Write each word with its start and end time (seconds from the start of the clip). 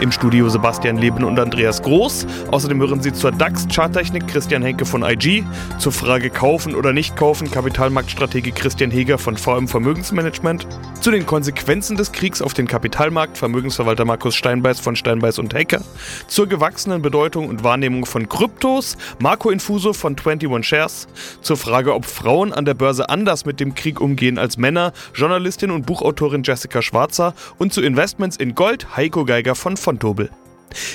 Im 0.00 0.12
Studio 0.12 0.48
Sebastian 0.48 0.96
Leben 0.96 1.24
und 1.24 1.38
Andreas 1.40 1.82
Groß. 1.82 2.26
Außerdem 2.50 2.80
hören 2.80 3.02
Sie 3.02 3.12
zur 3.12 3.32
DAX-Charttechnik 3.32 4.28
Christian 4.28 4.62
Henke 4.62 4.86
von 4.86 5.02
IG, 5.02 5.44
zur 5.78 5.92
Frage 5.92 6.30
kaufen 6.30 6.74
oder 6.74 6.92
nicht 6.92 7.16
kaufen 7.16 7.50
Kapitalmarktstrategie 7.50 8.52
Christian 8.52 8.90
Heger 8.90 9.18
von 9.18 9.36
VM 9.36 9.66
Vermögensmanagement, 9.66 10.66
zu 11.00 11.10
den 11.10 11.26
Konsequenzen 11.26 11.96
des 11.96 12.12
Kriegs 12.12 12.40
auf 12.40 12.54
den 12.54 12.66
Kapitalmarkt 12.66 13.38
Vermögensverwalter 13.38 14.04
Markus 14.04 14.36
Steinbeiß 14.36 14.78
von 14.78 14.94
Steinbeiß 14.94 15.38
und 15.38 15.54
Hecker, 15.54 15.80
zur 16.28 16.46
gewachsenen 16.46 17.02
Bedeutung 17.02 17.48
und 17.48 17.64
Wahrnehmung 17.64 18.06
von 18.06 18.28
Kryptos 18.28 18.96
Marco 19.18 19.50
Infuso 19.50 19.92
von 19.92 20.16
21 20.16 20.64
Shares, 20.64 21.08
zur 21.40 21.56
Frage, 21.56 21.94
ob 21.94 22.06
Frauen 22.06 22.52
an 22.52 22.64
der 22.64 22.74
Börse 22.74 23.08
anders 23.08 23.44
mit 23.44 23.60
dem 23.60 23.74
Krieg 23.74 24.00
umgehen 24.00 24.38
als 24.38 24.58
Männer 24.58 24.92
Journalistin 25.14 25.70
und 25.70 25.86
Buchautorin 25.86 26.42
Jessica 26.44 26.82
Schwarzer. 26.82 27.34
Und 27.58 27.72
zu 27.72 27.82
Investments 27.82 28.36
in 28.36 28.54
Gold 28.54 28.96
Heiko 28.96 29.24
Geiger 29.24 29.54
von 29.54 29.76
von 29.88 29.98
Tobel. 29.98 30.28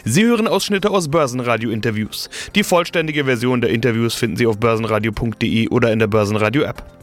Sie 0.06 0.24
hören 0.24 0.48
Ausschnitte 0.48 0.92
aus 0.92 1.10
Börsenradio-Interviews. 1.10 2.30
Die 2.54 2.64
vollständige 2.64 3.26
Version 3.26 3.60
der 3.60 3.72
Interviews 3.72 4.14
finden 4.14 4.38
Sie 4.38 4.46
auf 4.46 4.60
börsenradio.de 4.60 5.70
oder 5.70 5.92
in 5.92 5.98
der 5.98 6.06
Börsenradio-App. 6.06 7.03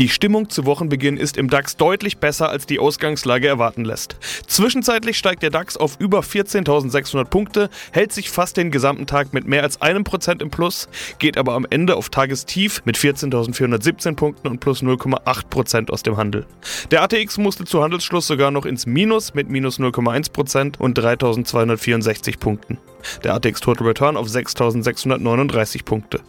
Die 0.00 0.08
Stimmung 0.08 0.48
zu 0.48 0.64
Wochenbeginn 0.64 1.18
ist 1.18 1.36
im 1.36 1.50
DAX 1.50 1.76
deutlich 1.76 2.16
besser, 2.16 2.48
als 2.48 2.64
die 2.64 2.78
Ausgangslage 2.78 3.46
erwarten 3.46 3.84
lässt. 3.84 4.16
Zwischenzeitlich 4.46 5.18
steigt 5.18 5.42
der 5.42 5.50
DAX 5.50 5.76
auf 5.76 6.00
über 6.00 6.20
14.600 6.20 7.24
Punkte, 7.26 7.68
hält 7.92 8.10
sich 8.10 8.30
fast 8.30 8.56
den 8.56 8.70
gesamten 8.70 9.06
Tag 9.06 9.34
mit 9.34 9.46
mehr 9.46 9.62
als 9.62 9.82
einem 9.82 10.04
Prozent 10.04 10.40
im 10.40 10.50
Plus, 10.50 10.88
geht 11.18 11.36
aber 11.36 11.52
am 11.52 11.66
Ende 11.68 11.96
auf 11.96 12.08
Tagestief 12.08 12.80
mit 12.86 12.96
14.417 12.96 14.16
Punkten 14.16 14.48
und 14.48 14.60
plus 14.60 14.82
0,8 14.82 15.48
Prozent 15.50 15.90
aus 15.90 16.02
dem 16.02 16.16
Handel. 16.16 16.46
Der 16.90 17.02
ATX 17.02 17.36
musste 17.36 17.66
zu 17.66 17.82
Handelsschluss 17.82 18.26
sogar 18.26 18.50
noch 18.50 18.64
ins 18.64 18.86
Minus 18.86 19.34
mit 19.34 19.50
minus 19.50 19.78
0,1 19.78 20.32
Prozent 20.32 20.80
und 20.80 20.98
3.264 20.98 22.38
Punkten. 22.38 22.78
Der 23.24 23.34
ATX 23.34 23.60
Total 23.60 23.86
Return 23.86 24.16
auf 24.16 24.28
6.639 24.28 25.84
Punkte. 25.84 26.20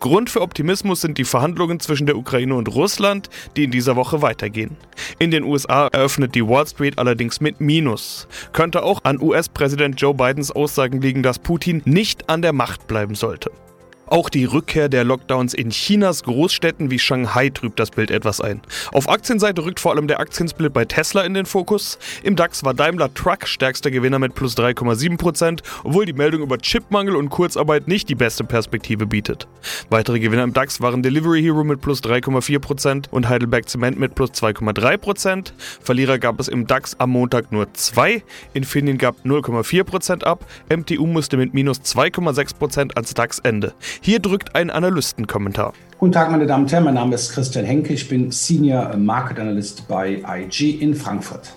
Grund 0.00 0.30
für 0.30 0.40
Optimismus 0.40 1.00
sind 1.00 1.18
die 1.18 1.24
Verhandlungen 1.24 1.80
zwischen 1.80 2.06
der 2.06 2.16
Ukraine 2.16 2.54
und 2.54 2.68
Russland, 2.68 3.19
die 3.56 3.64
in 3.64 3.70
dieser 3.70 3.96
Woche 3.96 4.22
weitergehen. 4.22 4.76
In 5.18 5.30
den 5.30 5.44
USA 5.44 5.88
eröffnet 5.88 6.34
die 6.34 6.46
Wall 6.46 6.66
Street 6.66 6.98
allerdings 6.98 7.40
mit 7.40 7.60
Minus. 7.60 8.28
Könnte 8.52 8.82
auch 8.82 9.04
an 9.04 9.20
US-Präsident 9.20 10.00
Joe 10.00 10.14
Bidens 10.14 10.50
Aussagen 10.50 11.00
liegen, 11.00 11.22
dass 11.22 11.38
Putin 11.38 11.82
nicht 11.84 12.30
an 12.30 12.42
der 12.42 12.52
Macht 12.52 12.86
bleiben 12.86 13.14
sollte. 13.14 13.50
Auch 14.10 14.28
die 14.28 14.44
Rückkehr 14.44 14.88
der 14.88 15.04
Lockdowns 15.04 15.54
in 15.54 15.70
Chinas 15.70 16.24
Großstädten 16.24 16.90
wie 16.90 16.98
Shanghai 16.98 17.48
trübt 17.48 17.78
das 17.78 17.92
Bild 17.92 18.10
etwas 18.10 18.40
ein. 18.40 18.60
Auf 18.90 19.08
Aktienseite 19.08 19.64
rückt 19.64 19.78
vor 19.78 19.92
allem 19.92 20.08
der 20.08 20.18
Aktiensplit 20.18 20.72
bei 20.72 20.84
Tesla 20.84 21.22
in 21.22 21.32
den 21.32 21.46
Fokus. 21.46 21.96
Im 22.24 22.34
DAX 22.34 22.64
war 22.64 22.74
Daimler 22.74 23.14
Truck 23.14 23.46
stärkster 23.46 23.92
Gewinner 23.92 24.18
mit 24.18 24.34
plus 24.34 24.56
3,7%, 24.56 25.60
obwohl 25.84 26.06
die 26.06 26.12
Meldung 26.12 26.42
über 26.42 26.58
Chipmangel 26.58 27.14
und 27.14 27.30
Kurzarbeit 27.30 27.86
nicht 27.86 28.08
die 28.08 28.16
beste 28.16 28.42
Perspektive 28.42 29.06
bietet. 29.06 29.46
Weitere 29.90 30.18
Gewinner 30.18 30.42
im 30.42 30.54
DAX 30.54 30.80
waren 30.80 31.04
Delivery 31.04 31.40
Hero 31.40 31.62
mit 31.62 31.80
plus 31.80 32.02
3,4% 32.02 33.10
und 33.12 33.28
Heidelberg 33.28 33.68
Zement 33.68 33.96
mit 33.96 34.16
plus 34.16 34.30
2,3%. 34.30 35.52
Verlierer 35.80 36.18
gab 36.18 36.40
es 36.40 36.48
im 36.48 36.66
DAX 36.66 36.98
am 36.98 37.10
Montag 37.10 37.52
nur 37.52 37.72
zwei. 37.74 38.24
Infineon 38.54 38.98
gab 38.98 39.24
0,4% 39.24 40.24
ab. 40.24 40.44
MTU 40.68 41.06
musste 41.06 41.36
mit 41.36 41.54
minus 41.54 41.80
2,6% 41.82 42.96
ans 42.96 43.14
DAX-Ende. 43.14 43.72
Hier 44.02 44.18
drückt 44.18 44.54
ein 44.54 44.70
Analystenkommentar. 44.70 45.74
Guten 45.98 46.12
Tag, 46.12 46.30
meine 46.30 46.46
Damen 46.46 46.64
und 46.64 46.72
Herren. 46.72 46.84
Mein 46.84 46.94
Name 46.94 47.14
ist 47.14 47.32
Christian 47.32 47.66
Henke. 47.66 47.92
Ich 47.92 48.08
bin 48.08 48.30
Senior 48.30 48.96
Market 48.96 49.38
Analyst 49.38 49.86
bei 49.88 50.22
IG 50.26 50.70
in 50.70 50.94
Frankfurt. 50.94 51.52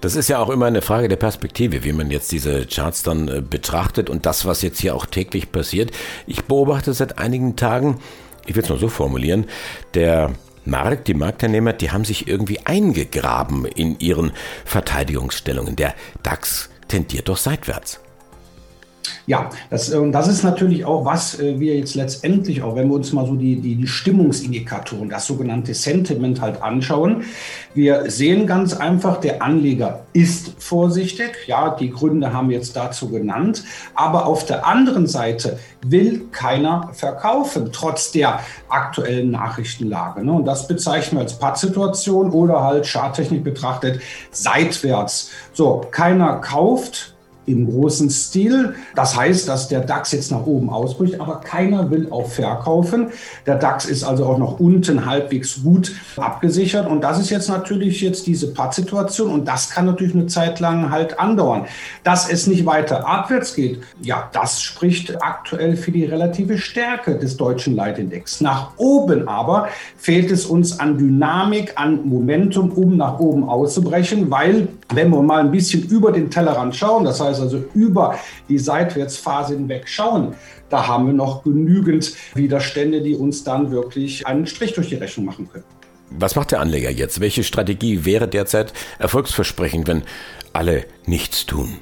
Das 0.00 0.14
ist 0.14 0.28
ja 0.28 0.38
auch 0.38 0.50
immer 0.50 0.66
eine 0.66 0.82
Frage 0.82 1.08
der 1.08 1.16
Perspektive, 1.16 1.82
wie 1.82 1.92
man 1.92 2.12
jetzt 2.12 2.30
diese 2.30 2.64
Charts 2.66 3.02
dann 3.02 3.26
äh, 3.26 3.42
betrachtet 3.42 4.08
und 4.08 4.24
das, 4.24 4.46
was 4.46 4.62
jetzt 4.62 4.80
hier 4.80 4.94
auch 4.94 5.04
täglich 5.04 5.50
passiert. 5.50 5.90
Ich 6.28 6.44
beobachte 6.44 6.94
seit 6.94 7.18
einigen 7.18 7.56
Tagen, 7.56 7.98
ich 8.46 8.54
will 8.54 8.62
es 8.62 8.68
nur 8.68 8.78
so 8.78 8.88
formulieren, 8.88 9.46
der 9.94 10.30
Markt, 10.64 11.08
die 11.08 11.14
Marktteilnehmer, 11.14 11.72
die 11.72 11.90
haben 11.90 12.04
sich 12.04 12.28
irgendwie 12.28 12.60
eingegraben 12.64 13.64
in 13.64 13.98
ihren 13.98 14.30
Verteidigungsstellungen. 14.64 15.74
Der 15.74 15.94
DAX 16.22 16.70
tendiert 16.86 17.28
doch 17.28 17.36
seitwärts. 17.36 18.00
Ja, 19.26 19.50
das, 19.70 19.90
äh, 19.90 20.10
das 20.10 20.28
ist 20.28 20.42
natürlich 20.42 20.84
auch, 20.84 21.04
was 21.04 21.38
äh, 21.38 21.58
wir 21.60 21.76
jetzt 21.76 21.94
letztendlich 21.94 22.62
auch, 22.62 22.76
wenn 22.76 22.88
wir 22.88 22.94
uns 22.94 23.12
mal 23.12 23.26
so 23.26 23.34
die, 23.34 23.56
die, 23.56 23.76
die 23.76 23.86
Stimmungsindikatoren, 23.86 25.08
das 25.08 25.26
sogenannte 25.26 25.74
Sentiment 25.74 26.40
halt 26.40 26.62
anschauen. 26.62 27.24
Wir 27.74 28.10
sehen 28.10 28.46
ganz 28.46 28.74
einfach, 28.74 29.20
der 29.20 29.42
Anleger 29.42 30.00
ist 30.12 30.54
vorsichtig. 30.58 31.30
Ja, 31.46 31.70
die 31.70 31.90
Gründe 31.90 32.32
haben 32.32 32.48
wir 32.48 32.56
jetzt 32.56 32.74
dazu 32.76 33.08
genannt. 33.08 33.64
Aber 33.94 34.26
auf 34.26 34.44
der 34.46 34.66
anderen 34.66 35.06
Seite 35.06 35.58
will 35.86 36.26
keiner 36.32 36.90
verkaufen, 36.92 37.70
trotz 37.72 38.12
der 38.12 38.40
aktuellen 38.68 39.30
Nachrichtenlage. 39.30 40.24
Ne? 40.24 40.32
Und 40.32 40.46
das 40.46 40.66
bezeichnen 40.66 41.18
wir 41.18 41.22
als 41.22 41.38
Pattsituation 41.38 42.30
oder 42.30 42.62
halt 42.62 42.86
Charttechnik 42.86 43.44
betrachtet 43.44 44.00
seitwärts. 44.30 45.30
So, 45.52 45.82
keiner 45.90 46.36
kauft 46.36 47.14
im 47.46 47.70
großen 47.70 48.10
Stil. 48.10 48.74
Das 48.94 49.16
heißt, 49.16 49.48
dass 49.48 49.68
der 49.68 49.80
DAX 49.80 50.12
jetzt 50.12 50.30
nach 50.30 50.46
oben 50.46 50.70
ausbricht, 50.70 51.20
aber 51.20 51.40
keiner 51.40 51.90
will 51.90 52.08
auch 52.10 52.28
verkaufen. 52.28 53.08
Der 53.46 53.56
DAX 53.56 53.84
ist 53.86 54.04
also 54.04 54.26
auch 54.26 54.38
noch 54.38 54.60
unten 54.60 55.06
halbwegs 55.06 55.62
gut 55.62 55.92
abgesichert 56.16 56.86
und 56.86 57.02
das 57.02 57.18
ist 57.18 57.30
jetzt 57.30 57.48
natürlich 57.48 58.00
jetzt 58.00 58.26
diese 58.26 58.52
Pattsituation 58.52 59.30
und 59.30 59.48
das 59.48 59.70
kann 59.70 59.86
natürlich 59.86 60.14
eine 60.14 60.26
Zeit 60.26 60.60
lang 60.60 60.90
halt 60.90 61.18
andauern. 61.18 61.66
Dass 62.04 62.30
es 62.30 62.46
nicht 62.46 62.66
weiter 62.66 63.06
abwärts 63.06 63.54
geht, 63.54 63.80
ja, 64.02 64.28
das 64.32 64.60
spricht 64.60 65.22
aktuell 65.22 65.76
für 65.76 65.92
die 65.92 66.04
relative 66.04 66.58
Stärke 66.58 67.16
des 67.16 67.36
deutschen 67.36 67.74
Leitindex. 67.74 68.40
Nach 68.40 68.72
oben 68.76 69.28
aber 69.28 69.68
fehlt 69.96 70.30
es 70.30 70.46
uns 70.46 70.78
an 70.78 70.98
Dynamik, 70.98 71.72
an 71.76 72.06
Momentum, 72.06 72.70
um 72.70 72.96
nach 72.96 73.18
oben 73.18 73.48
auszubrechen, 73.48 74.30
weil 74.30 74.68
wenn 74.92 75.10
wir 75.10 75.22
mal 75.22 75.40
ein 75.40 75.50
bisschen 75.50 75.82
über 75.82 76.12
den 76.12 76.30
Tellerrand 76.30 76.74
schauen, 76.76 77.04
das 77.04 77.20
heißt 77.20 77.29
also 77.38 77.62
über 77.74 78.18
die 78.48 78.58
Seitwärtsphase 78.58 79.54
hinweg 79.54 79.86
schauen, 79.86 80.34
da 80.70 80.86
haben 80.86 81.06
wir 81.06 81.12
noch 81.12 81.44
genügend 81.44 82.14
Widerstände, 82.34 83.02
die 83.02 83.14
uns 83.14 83.44
dann 83.44 83.70
wirklich 83.70 84.26
einen 84.26 84.46
Strich 84.46 84.72
durch 84.72 84.88
die 84.88 84.94
Rechnung 84.94 85.26
machen 85.26 85.48
können. 85.52 85.64
Was 86.10 86.34
macht 86.34 86.50
der 86.50 86.60
Anleger 86.60 86.90
jetzt? 86.90 87.20
Welche 87.20 87.44
Strategie 87.44 88.04
wäre 88.04 88.26
derzeit 88.26 88.72
erfolgsversprechend, 88.98 89.86
wenn 89.86 90.02
alle 90.52 90.86
nichts 91.06 91.46
tun? 91.46 91.78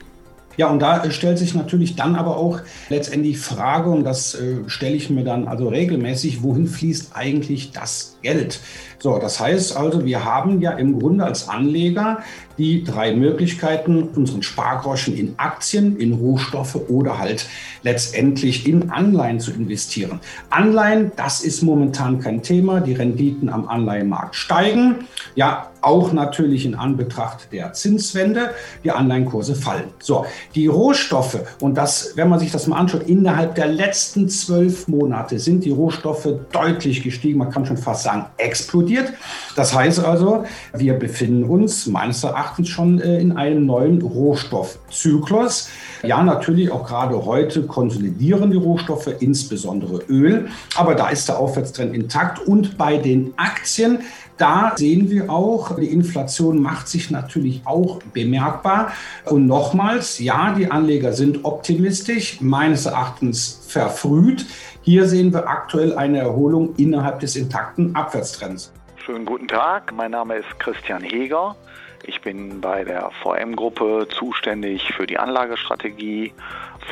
Ja, 0.58 0.68
und 0.68 0.80
da 0.80 1.08
stellt 1.12 1.38
sich 1.38 1.54
natürlich 1.54 1.94
dann 1.94 2.16
aber 2.16 2.36
auch 2.36 2.58
letztendlich 2.88 3.38
Frage, 3.38 3.90
und 3.90 4.02
das 4.02 4.34
äh, 4.34 4.56
stelle 4.66 4.96
ich 4.96 5.08
mir 5.08 5.22
dann 5.22 5.46
also 5.46 5.68
regelmäßig, 5.68 6.42
wohin 6.42 6.66
fließt 6.66 7.12
eigentlich 7.14 7.70
das 7.70 8.17
Geld? 8.22 8.60
So, 9.00 9.18
das 9.18 9.38
heißt 9.38 9.76
also, 9.76 10.04
wir 10.04 10.24
haben 10.24 10.60
ja 10.60 10.72
im 10.72 10.98
Grunde 10.98 11.24
als 11.24 11.48
Anleger 11.48 12.18
die 12.58 12.82
drei 12.82 13.14
Möglichkeiten, 13.14 14.02
unseren 14.16 14.42
Spargroschen 14.42 15.16
in 15.16 15.34
Aktien, 15.36 15.96
in 15.96 16.14
Rohstoffe 16.14 16.76
oder 16.88 17.18
halt 17.18 17.46
letztendlich 17.84 18.66
in 18.66 18.90
Anleihen 18.90 19.38
zu 19.38 19.52
investieren. 19.52 20.18
Anleihen, 20.50 21.12
das 21.14 21.42
ist 21.42 21.62
momentan 21.62 22.18
kein 22.18 22.42
Thema. 22.42 22.80
Die 22.80 22.94
Renditen 22.94 23.48
am 23.48 23.68
Anleihenmarkt 23.68 24.34
steigen. 24.34 25.06
Ja, 25.36 25.70
auch 25.80 26.12
natürlich 26.12 26.66
in 26.66 26.74
Anbetracht 26.74 27.52
der 27.52 27.72
Zinswende. 27.74 28.50
Die 28.82 28.90
Anleihenkurse 28.90 29.54
fallen. 29.54 29.90
So, 30.00 30.26
die 30.56 30.66
Rohstoffe, 30.66 31.38
und 31.60 31.76
das, 31.76 32.14
wenn 32.16 32.28
man 32.28 32.40
sich 32.40 32.50
das 32.50 32.66
mal 32.66 32.78
anschaut, 32.78 33.04
innerhalb 33.04 33.54
der 33.54 33.68
letzten 33.68 34.28
zwölf 34.28 34.88
Monate 34.88 35.38
sind 35.38 35.64
die 35.64 35.70
Rohstoffe 35.70 36.28
deutlich 36.50 37.04
gestiegen. 37.04 37.38
Man 37.38 37.50
kann 37.50 37.64
schon 37.64 37.76
fast 37.76 38.02
sagen, 38.08 38.26
explodiert. 38.38 39.12
Das 39.54 39.74
heißt 39.74 40.00
also, 40.00 40.44
wir 40.74 40.94
befinden 40.94 41.44
uns 41.44 41.86
meines 41.86 42.24
Erachtens 42.24 42.68
schon 42.68 43.00
äh, 43.00 43.20
in 43.20 43.36
einem 43.36 43.66
neuen 43.66 44.00
Rohstoffzyklus. 44.00 45.68
Ja, 46.02 46.22
natürlich 46.22 46.70
auch 46.70 46.86
gerade 46.86 47.24
heute 47.24 47.64
konsolidieren 47.64 48.50
die 48.50 48.56
Rohstoffe, 48.56 49.10
insbesondere 49.20 50.02
Öl. 50.08 50.48
Aber 50.76 50.94
da 50.94 51.08
ist 51.08 51.28
der 51.28 51.38
Aufwärtstrend 51.38 51.94
intakt. 51.94 52.38
Und 52.46 52.78
bei 52.78 52.96
den 52.96 53.34
Aktien, 53.36 54.00
da 54.38 54.72
sehen 54.76 55.10
wir 55.10 55.30
auch, 55.30 55.76
die 55.76 55.92
Inflation 55.92 56.62
macht 56.62 56.88
sich 56.88 57.10
natürlich 57.10 57.62
auch 57.64 58.00
bemerkbar. 58.14 58.92
Und 59.24 59.46
nochmals, 59.46 60.18
ja, 60.18 60.54
die 60.56 60.70
Anleger 60.70 61.12
sind 61.12 61.44
optimistisch, 61.44 62.40
meines 62.40 62.86
Erachtens 62.86 63.64
verfrüht. 63.68 64.46
Hier 64.82 65.06
sehen 65.06 65.32
wir 65.32 65.48
aktuell 65.48 65.96
eine 65.96 66.20
Erholung 66.20 66.74
innerhalb 66.76 67.20
des 67.20 67.36
intakten 67.36 67.94
Abwärtstrends. 67.94 68.72
Schönen 69.04 69.26
guten 69.26 69.48
Tag, 69.48 69.92
mein 69.92 70.12
Name 70.12 70.36
ist 70.36 70.58
Christian 70.60 71.02
Heger. 71.02 71.56
Ich 72.04 72.20
bin 72.20 72.60
bei 72.60 72.84
der 72.84 73.10
VM-Gruppe 73.22 74.06
zuständig 74.10 74.92
für 74.94 75.06
die 75.06 75.18
Anlagestrategie, 75.18 76.32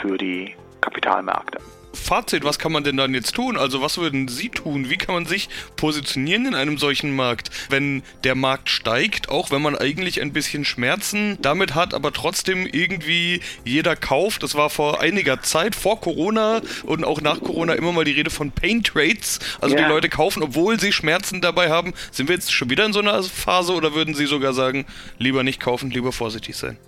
für 0.00 0.18
die 0.18 0.54
Kapitalmärkte. 0.80 1.58
Fazit, 1.96 2.44
was 2.44 2.58
kann 2.58 2.72
man 2.72 2.84
denn 2.84 2.96
dann 2.96 3.14
jetzt 3.14 3.34
tun? 3.34 3.56
Also 3.56 3.82
was 3.82 3.98
würden 3.98 4.28
Sie 4.28 4.48
tun? 4.48 4.90
Wie 4.90 4.96
kann 4.96 5.14
man 5.14 5.26
sich 5.26 5.48
positionieren 5.76 6.46
in 6.46 6.54
einem 6.54 6.78
solchen 6.78 7.14
Markt, 7.14 7.50
wenn 7.68 8.02
der 8.24 8.34
Markt 8.34 8.70
steigt, 8.70 9.28
auch 9.28 9.50
wenn 9.50 9.62
man 9.62 9.76
eigentlich 9.76 10.20
ein 10.20 10.32
bisschen 10.32 10.64
Schmerzen 10.64 11.38
damit 11.42 11.74
hat, 11.74 11.94
aber 11.94 12.12
trotzdem 12.12 12.66
irgendwie 12.66 13.40
jeder 13.64 13.96
kauft. 13.96 14.42
Das 14.42 14.54
war 14.54 14.70
vor 14.70 15.00
einiger 15.00 15.42
Zeit, 15.42 15.74
vor 15.74 16.00
Corona 16.00 16.60
und 16.84 17.04
auch 17.04 17.20
nach 17.20 17.40
Corona 17.40 17.74
immer 17.74 17.92
mal 17.92 18.04
die 18.04 18.12
Rede 18.12 18.30
von 18.30 18.52
Pain 18.52 18.82
Trades. 18.82 19.40
Also 19.60 19.76
ja. 19.76 19.82
die 19.82 19.88
Leute 19.88 20.08
kaufen, 20.08 20.42
obwohl 20.42 20.78
sie 20.78 20.92
Schmerzen 20.92 21.40
dabei 21.40 21.70
haben. 21.70 21.94
Sind 22.12 22.28
wir 22.28 22.34
jetzt 22.34 22.52
schon 22.52 22.70
wieder 22.70 22.84
in 22.84 22.92
so 22.92 23.00
einer 23.00 23.22
Phase 23.22 23.72
oder 23.72 23.94
würden 23.94 24.14
Sie 24.14 24.26
sogar 24.26 24.52
sagen, 24.52 24.86
lieber 25.18 25.42
nicht 25.42 25.60
kaufen, 25.60 25.90
lieber 25.90 26.12
vorsichtig 26.12 26.56
sein? 26.56 26.78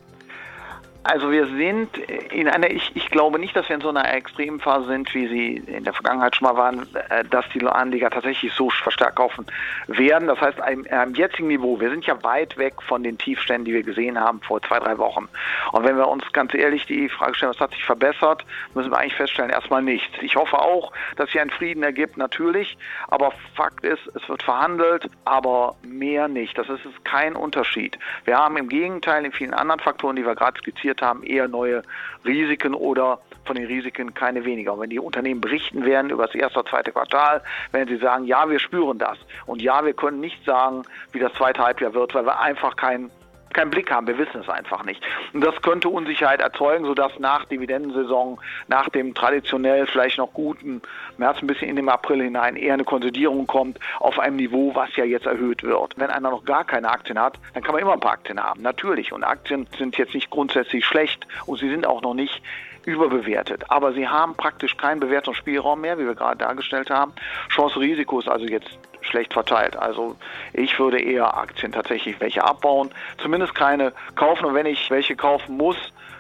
Also 1.11 1.31
wir 1.31 1.47
sind 1.47 1.97
in 1.97 2.49
einer, 2.49 2.71
ich, 2.71 2.95
ich 2.95 3.11
glaube 3.11 3.39
nicht, 3.39 3.57
dass 3.57 3.67
wir 3.71 3.77
in 3.77 3.81
so 3.81 3.89
einer 3.89 4.13
Extremphase 4.13 4.89
sind, 4.89 5.15
wie 5.15 5.27
sie 5.27 5.55
in 5.67 5.85
der 5.85 5.95
Vergangenheit 5.95 6.37
schon 6.37 6.49
mal 6.49 6.57
waren, 6.57 6.87
äh, 7.09 7.25
dass 7.25 7.47
die 7.55 7.67
Anleger 7.67 8.11
tatsächlich 8.11 8.53
so 8.53 8.69
verstärkt 8.69 9.17
kaufen 9.17 9.47
werden. 9.87 10.29
Das 10.29 10.39
heißt, 10.39 10.61
am, 10.61 10.85
am 10.91 11.15
jetzigen 11.15 11.49
Niveau, 11.49 11.81
wir 11.81 11.89
sind 11.89 12.05
ja 12.05 12.23
weit 12.23 12.59
weg 12.59 12.75
von 12.83 13.03
den 13.03 13.17
Tiefständen, 13.17 13.65
die 13.65 13.73
wir 13.73 13.85
gesehen 13.85 14.21
haben 14.21 14.43
vor 14.43 14.61
zwei, 14.61 14.81
drei 14.81 14.99
Wochen. 14.99 15.29
Und 15.73 15.85
wenn 15.85 15.97
wir 15.97 16.09
uns 16.09 16.31
ganz 16.35 16.53
ehrlich 16.53 16.85
die 16.85 17.09
Frage 17.09 17.35
stellen, 17.35 17.53
was 17.53 17.61
hat 17.61 17.71
sich 17.71 17.85
verbessert, 17.85 18.45
müssen 18.75 18.91
wir 18.91 18.99
eigentlich 18.99 19.15
feststellen, 19.15 19.51
erstmal 19.51 19.81
nichts. 19.81 20.15
Ich 20.21 20.37
hoffe 20.37 20.59
auch, 20.59 20.93
dass 21.17 21.31
sich 21.31 21.41
ein 21.41 21.49
Frieden 21.49 21.85
ergibt, 21.85 22.19
natürlich. 22.19 22.77
Aber 23.09 23.33
Fakt 23.55 23.83
ist, 23.83 24.07
es 24.15 24.29
wird 24.29 24.43
verhandelt, 24.43 25.09
aber 25.25 25.75
mehr 25.81 26.29
nicht. 26.29 26.59
Das 26.59 26.69
ist 26.69 26.83
kein 27.05 27.35
Unterschied. 27.35 27.99
Wir 28.27 28.37
haben 28.37 28.59
im 28.59 28.69
Gegenteil 28.69 29.25
in 29.25 29.33
vielen 29.33 29.55
anderen 29.55 29.81
Faktoren, 29.81 30.15
die 30.15 30.27
wir 30.27 30.35
gerade 30.35 30.59
skizziert 30.59 30.98
identifiziert 30.99 31.03
haben, 31.03 31.23
eher 31.23 31.49
neue 31.49 31.83
Risiken 32.25 32.75
oder 32.75 33.21
von 33.45 33.57
den 33.57 33.67
Risiken 33.67 34.15
keine 34.15 34.45
weniger. 34.45 34.75
Und 34.75 34.81
wenn 34.81 34.91
die 34.91 34.99
Unternehmen 34.99 35.41
berichten 35.41 35.85
werden 35.85 36.11
über 36.11 36.27
das 36.27 36.35
erste 36.35 36.61
oder 36.61 36.71
zweite 36.71 36.93
Quartal, 36.93 37.43
werden 37.73 37.89
sie 37.89 38.03
sagen, 38.03 38.25
ja, 38.25 38.49
wir 38.49 38.59
spüren 38.59 38.99
das. 38.99 39.19
Und 39.47 39.63
ja, 39.63 39.85
wir 39.85 39.95
können 39.95 40.21
nicht 40.21 40.45
sagen, 40.45 40.83
wie 41.13 41.19
das 41.19 41.33
zweite 41.35 41.63
Halbjahr 41.63 41.95
wird, 41.95 42.15
weil 42.15 42.27
wir 42.27 42.39
einfach 42.41 42.77
keinen 42.77 43.11
keinen 43.55 43.71
Blick 43.71 43.91
haben. 43.91 44.07
Wir 44.07 44.19
wissen 44.19 44.41
es 44.41 44.49
einfach 44.49 44.85
nicht. 44.85 45.03
Und 45.33 45.45
das 45.45 45.61
könnte 45.63 45.89
Unsicherheit 45.89 46.41
erzeugen, 46.41 46.85
sodass 46.85 47.19
nach 47.19 47.45
Dividendensaison, 47.47 48.39
nach 48.69 48.89
dem 48.89 49.15
traditionell 49.15 49.87
vielleicht 49.87 50.19
noch 50.19 50.33
guten 50.33 50.83
März 51.17 51.39
ein 51.41 51.47
bisschen 51.47 51.69
in 51.69 51.77
den 51.77 51.89
April 51.89 52.23
hinein 52.23 52.57
eher 52.57 52.75
eine 52.75 52.85
Konsolidierung 52.85 53.47
kommt 53.47 53.79
auf 54.01 54.19
einem 54.19 54.37
Niveau, 54.37 54.75
was 54.75 54.95
ja 54.97 55.05
jetzt 55.05 55.27
erhöht 55.27 55.63
wird. 55.63 55.95
Wenn 55.97 56.11
einer 56.11 56.31
noch 56.31 56.45
gar 56.45 56.65
keine 56.65 56.91
Aktien 56.91 57.19
hat, 57.19 57.39
dann 57.55 57.63
kann 57.63 57.75
man 57.75 57.83
immer 57.83 57.93
ein 57.93 58.01
paar 58.01 58.13
Aktien 58.13 58.43
haben. 58.43 58.63
Natürlich. 58.63 59.13
Und 59.13 59.25
Aktien 59.25 59.67
sind 59.77 59.97
jetzt 59.99 60.15
nicht 60.15 60.31
grundsätzlich 60.31 60.85
schlecht 60.85 61.27
und 61.47 61.59
sie 61.59 61.69
sind 61.69 61.87
auch 61.87 62.03
noch 62.03 62.15
nicht 62.15 62.43
überbewertet. 62.85 63.71
Aber 63.71 63.93
sie 63.93 64.09
haben 64.09 64.35
praktisch 64.35 64.77
keinen 64.77 65.01
Bewertungsspielraum 65.01 65.81
mehr, 65.81 65.99
wie 65.99 66.07
wir 66.07 66.15
gerade 66.15 66.39
dargestellt 66.39 66.91
haben. 66.91 67.13
Chance-Risiko 67.51 68.21
ist 68.21 68.29
also 68.29 68.47
jetzt 68.47 68.79
schlecht 69.09 69.33
verteilt. 69.33 69.77
Also 69.77 70.17
ich 70.53 70.79
würde 70.79 71.01
eher 71.01 71.37
Aktien 71.37 71.73
tatsächlich 71.73 72.21
welche 72.21 72.45
abbauen, 72.45 72.91
zumindest 73.21 73.55
keine 73.55 73.93
kaufen. 74.15 74.45
Und 74.45 74.55
wenn 74.55 74.67
ich 74.67 74.91
welche 74.91 75.17
kaufen 75.17 75.57
muss, 75.57 75.77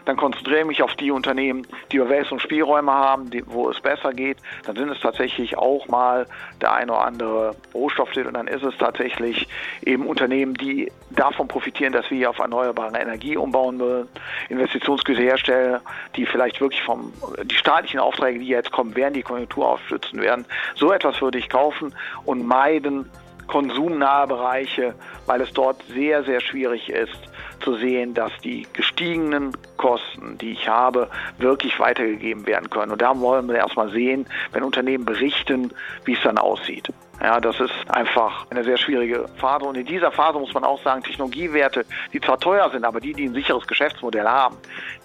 dann 0.09 0.17
konzentriere 0.17 0.61
ich 0.61 0.67
mich 0.67 0.83
auf 0.83 0.95
die 0.95 1.11
Unternehmen, 1.11 1.67
die 1.93 2.01
Spielräume 2.39 2.91
haben, 2.91 3.29
die, 3.29 3.47
wo 3.47 3.69
es 3.69 3.79
besser 3.79 4.15
geht. 4.15 4.39
Dann 4.65 4.75
sind 4.75 4.89
es 4.89 4.99
tatsächlich 5.01 5.59
auch 5.59 5.87
mal 5.89 6.27
der 6.63 6.73
eine 6.73 6.93
oder 6.93 7.05
andere 7.05 7.57
Rohstofftitel 7.75 8.29
und 8.29 8.35
dann 8.35 8.49
ist 8.49 8.63
es 8.63 8.75
tatsächlich 8.79 9.47
eben 9.85 10.07
Unternehmen, 10.07 10.55
die 10.55 10.91
davon 11.11 11.47
profitieren, 11.47 11.93
dass 11.93 12.11
wir 12.11 12.31
auf 12.31 12.39
erneuerbare 12.39 12.99
Energie 12.99 13.37
umbauen 13.37 13.79
würden, 13.79 14.09
Investitionsgüter 14.49 15.21
herstellen, 15.21 15.81
die 16.17 16.25
vielleicht 16.25 16.59
wirklich 16.63 16.83
vom, 16.83 17.13
die 17.45 17.57
staatlichen 17.57 18.01
Aufträge, 18.01 18.39
die 18.39 18.49
jetzt 18.49 18.73
kommen, 18.73 18.97
werden 18.97 19.13
die 19.13 19.23
Konjunktur 19.23 19.69
aufstützen 19.69 20.23
werden. 20.23 20.47
So 20.75 20.91
etwas 20.91 21.21
würde 21.21 21.37
ich 21.37 21.51
kaufen 21.51 21.95
und 22.25 22.47
meiden 22.47 23.11
konsumnahe 23.47 24.27
Bereiche, 24.27 24.95
weil 25.27 25.43
es 25.43 25.53
dort 25.53 25.83
sehr, 25.93 26.25
sehr 26.25 26.41
schwierig 26.41 26.89
ist, 26.89 27.28
zu 27.61 27.77
sehen, 27.77 28.15
dass 28.15 28.33
die 28.43 28.67
gestiegenen 28.73 29.53
Kosten, 29.77 30.39
die 30.39 30.53
ich 30.53 30.69
habe, 30.69 31.09
wirklich 31.39 31.79
weitergegeben 31.79 32.47
werden 32.47 32.71
können. 32.71 32.93
Und 32.93 33.03
da 33.03 33.19
wollen 33.19 33.49
wir 33.49 33.57
erstmal 33.57 33.91
sehen, 33.91 34.27
wenn 34.53 34.63
Unternehmen 34.63 35.05
berichten, 35.05 35.73
wie 36.05 36.15
es 36.15 36.23
dann 36.23 36.39
aussieht. 36.39 36.93
Ja, 37.21 37.41
das 37.41 37.59
ist 37.59 37.73
einfach 37.89 38.47
eine 38.51 38.63
sehr 38.63 38.77
schwierige 38.77 39.29
Phase. 39.39 39.65
Und 39.65 39.77
in 39.77 39.87
dieser 39.87 40.13
Phase 40.13 40.39
muss 40.39 40.55
man 40.55 40.65
auch 40.65 40.81
sagen, 40.83 41.03
Technologiewerte, 41.03 41.85
die 42.13 42.21
zwar 42.21 42.39
teuer 42.39 42.71
sind, 42.71 42.85
aber 42.85 43.01
die, 43.01 43.13
die 43.13 43.25
ein 43.25 43.35
sicheres 43.35 43.67
Geschäftsmodell 43.67 44.27
haben, 44.27 44.57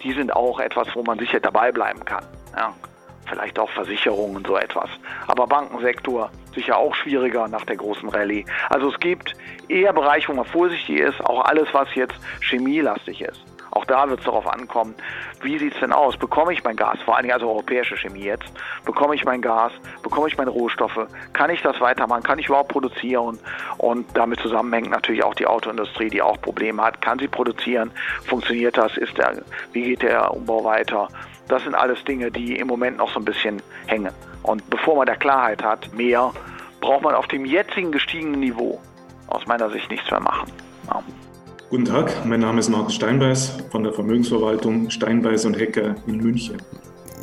die 0.03 0.13
sind 0.13 0.35
auch 0.35 0.59
etwas, 0.59 0.87
wo 0.93 1.01
man 1.03 1.17
sicher 1.17 1.39
dabei 1.39 1.71
bleiben 1.71 2.05
kann. 2.05 2.23
Ja 2.55 2.73
vielleicht 3.25 3.57
auch 3.59 3.69
Versicherungen, 3.69 4.43
so 4.45 4.57
etwas. 4.57 4.89
Aber 5.27 5.47
Bankensektor 5.47 6.29
sicher 6.53 6.77
auch 6.77 6.95
schwieriger 6.95 7.47
nach 7.47 7.65
der 7.65 7.77
großen 7.77 8.09
Rallye. 8.09 8.45
Also 8.69 8.89
es 8.89 8.99
gibt 8.99 9.35
eher 9.67 9.93
Bereiche, 9.93 10.29
wo 10.29 10.33
man 10.33 10.45
vorsichtig 10.45 10.99
ist, 10.99 11.21
auch 11.21 11.45
alles, 11.45 11.67
was 11.73 11.93
jetzt 11.95 12.15
chemielastig 12.41 13.21
ist. 13.21 13.43
Auch 13.75 13.85
da 13.85 14.07
wird 14.07 14.19
es 14.19 14.25
darauf 14.25 14.45
ankommen, 14.45 14.93
wie 15.41 15.57
sieht 15.57 15.73
es 15.73 15.79
denn 15.79 15.91
aus? 15.91 16.15
Bekomme 16.15 16.53
ich 16.53 16.63
mein 16.63 16.75
Gas, 16.75 16.99
vor 17.03 17.15
allen 17.15 17.23
Dingen 17.23 17.33
also 17.33 17.49
europäische 17.49 17.97
Chemie 17.97 18.25
jetzt, 18.25 18.51
bekomme 18.85 19.15
ich 19.15 19.25
mein 19.25 19.41
Gas, 19.41 19.71
bekomme 20.03 20.27
ich 20.27 20.37
meine 20.37 20.51
Rohstoffe, 20.51 21.07
kann 21.33 21.49
ich 21.49 21.59
das 21.63 21.81
weitermachen, 21.81 22.21
kann 22.21 22.37
ich 22.37 22.49
überhaupt 22.49 22.69
produzieren? 22.69 23.39
Und 23.79 24.05
damit 24.15 24.41
zusammenhängt 24.41 24.91
natürlich 24.91 25.23
auch 25.23 25.33
die 25.33 25.47
Autoindustrie, 25.47 26.09
die 26.09 26.21
auch 26.21 26.39
Probleme 26.39 26.83
hat. 26.83 27.01
Kann 27.01 27.17
sie 27.17 27.27
produzieren? 27.27 27.89
Funktioniert 28.27 28.77
das? 28.77 28.95
Ist 28.95 29.17
der, 29.17 29.41
wie 29.71 29.81
geht 29.81 30.03
der 30.03 30.31
Umbau 30.31 30.63
weiter? 30.63 31.07
Das 31.47 31.63
sind 31.63 31.75
alles 31.75 32.03
Dinge, 32.05 32.31
die 32.31 32.57
im 32.57 32.67
Moment 32.67 32.97
noch 32.97 33.11
so 33.11 33.19
ein 33.19 33.25
bisschen 33.25 33.61
hängen. 33.87 34.11
Und 34.43 34.67
bevor 34.69 34.97
man 34.97 35.07
da 35.07 35.15
Klarheit 35.15 35.63
hat, 35.63 35.93
mehr, 35.93 36.31
braucht 36.81 37.03
man 37.03 37.15
auf 37.15 37.27
dem 37.27 37.45
jetzigen 37.45 37.91
gestiegenen 37.91 38.39
Niveau 38.39 38.79
aus 39.27 39.45
meiner 39.45 39.69
Sicht 39.69 39.89
nichts 39.89 40.09
mehr 40.11 40.19
machen. 40.19 40.51
Ja. 40.87 41.01
Guten 41.69 41.85
Tag, 41.85 42.25
mein 42.25 42.41
Name 42.41 42.59
ist 42.59 42.69
Markus 42.69 42.93
Steinbeiß 42.95 43.57
von 43.71 43.83
der 43.83 43.93
Vermögensverwaltung 43.93 44.89
Steinbeiß 44.89 45.45
und 45.45 45.57
Hecker 45.57 45.95
in 46.05 46.17
München. 46.17 46.57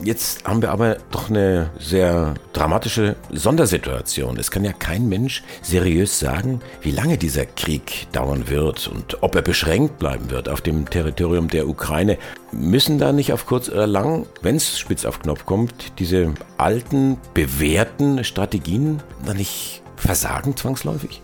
Jetzt 0.02 0.44
haben 0.46 0.62
wir 0.62 0.70
aber 0.70 0.96
doch 1.10 1.28
eine 1.28 1.68
sehr 1.78 2.32
dramatische 2.54 3.16
Sondersituation. 3.30 4.38
Es 4.38 4.50
kann 4.50 4.64
ja 4.64 4.72
kein 4.72 5.10
Mensch 5.10 5.42
seriös 5.60 6.18
sagen, 6.18 6.60
wie 6.80 6.90
lange 6.90 7.18
dieser 7.18 7.44
Krieg 7.44 8.06
dauern 8.12 8.48
wird 8.48 8.88
und 8.88 9.22
ob 9.22 9.34
er 9.34 9.42
beschränkt 9.42 9.98
bleiben 9.98 10.30
wird 10.30 10.48
auf 10.48 10.62
dem 10.62 10.88
Territorium 10.88 11.48
der 11.48 11.68
Ukraine. 11.68 12.16
Müssen 12.50 12.98
da 12.98 13.12
nicht 13.12 13.34
auf 13.34 13.44
kurz 13.44 13.68
oder 13.68 13.86
lang, 13.86 14.24
wenn 14.40 14.56
es 14.56 14.78
spitz 14.78 15.04
auf 15.04 15.20
Knopf 15.20 15.44
kommt, 15.44 15.98
diese 15.98 16.32
alten, 16.56 17.18
bewährten 17.34 18.24
Strategien 18.24 19.02
dann 19.26 19.36
nicht 19.36 19.82
versagen 19.96 20.56
zwangsläufig? 20.56 21.20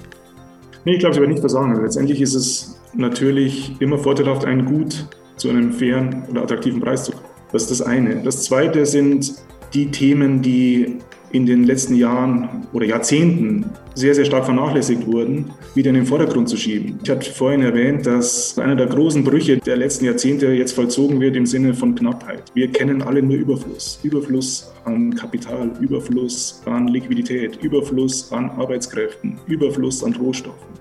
Nee, 0.85 0.95
ich 0.95 0.99
glaube, 0.99 1.15
sie 1.15 1.21
werden 1.21 1.33
nicht 1.33 1.41
versagen. 1.41 1.83
Letztendlich 1.83 2.21
ist 2.21 2.35
es 2.35 2.79
natürlich 2.93 3.81
immer 3.81 3.97
vorteilhaft, 3.97 4.45
ein 4.45 4.67
Gut 4.67 5.07
zu 5.37 5.49
einem 5.49 5.73
fairen 5.73 6.25
oder 6.29 6.43
attraktiven 6.43 6.81
Preis 6.81 7.05
zu 7.05 7.13
kaufen. 7.13 7.26
Das 7.53 7.63
ist 7.63 7.71
das 7.71 7.83
eine. 7.83 8.23
Das 8.23 8.45
zweite 8.45 8.87
sind 8.87 9.35
die 9.75 9.91
Themen, 9.91 10.43
die 10.43 10.99
in 11.33 11.45
den 11.45 11.65
letzten 11.65 11.95
Jahren 11.95 12.67
oder 12.73 12.87
Jahrzehnten 12.87 13.67
sehr, 13.95 14.15
sehr 14.15 14.25
stark 14.25 14.45
vernachlässigt 14.45 15.07
wurden, 15.07 15.51
wieder 15.75 15.91
in 15.91 15.97
den 15.97 16.07
Vordergrund 16.07 16.49
zu 16.49 16.57
schieben. 16.57 16.99
Ich 17.03 17.11
hatte 17.11 17.31
vorhin 17.31 17.63
erwähnt, 17.63 18.07
dass 18.07 18.59
einer 18.59 18.77
der 18.77 18.87
großen 18.87 19.25
Brüche 19.25 19.59
der 19.59 19.77
letzten 19.77 20.05
Jahrzehnte 20.05 20.49
jetzt 20.49 20.73
vollzogen 20.73 21.21
wird 21.21 21.37
im 21.37 21.47
Sinne 21.47 21.75
von 21.75 21.95
Knappheit. 21.95 22.43
Wir 22.55 22.71
kennen 22.71 23.03
alle 23.03 23.23
nur 23.23 23.37
Überfluss. 23.37 23.99
Überfluss 24.03 24.73
an 24.85 25.15
Kapital, 25.15 25.73
Überfluss 25.81 26.63
an 26.67 26.89
Liquidität, 26.89 27.57
Überfluss 27.63 28.33
an 28.33 28.51
Arbeitskräften, 28.51 29.39
Überfluss 29.47 30.05
an 30.05 30.15
Rohstoffen. 30.15 30.76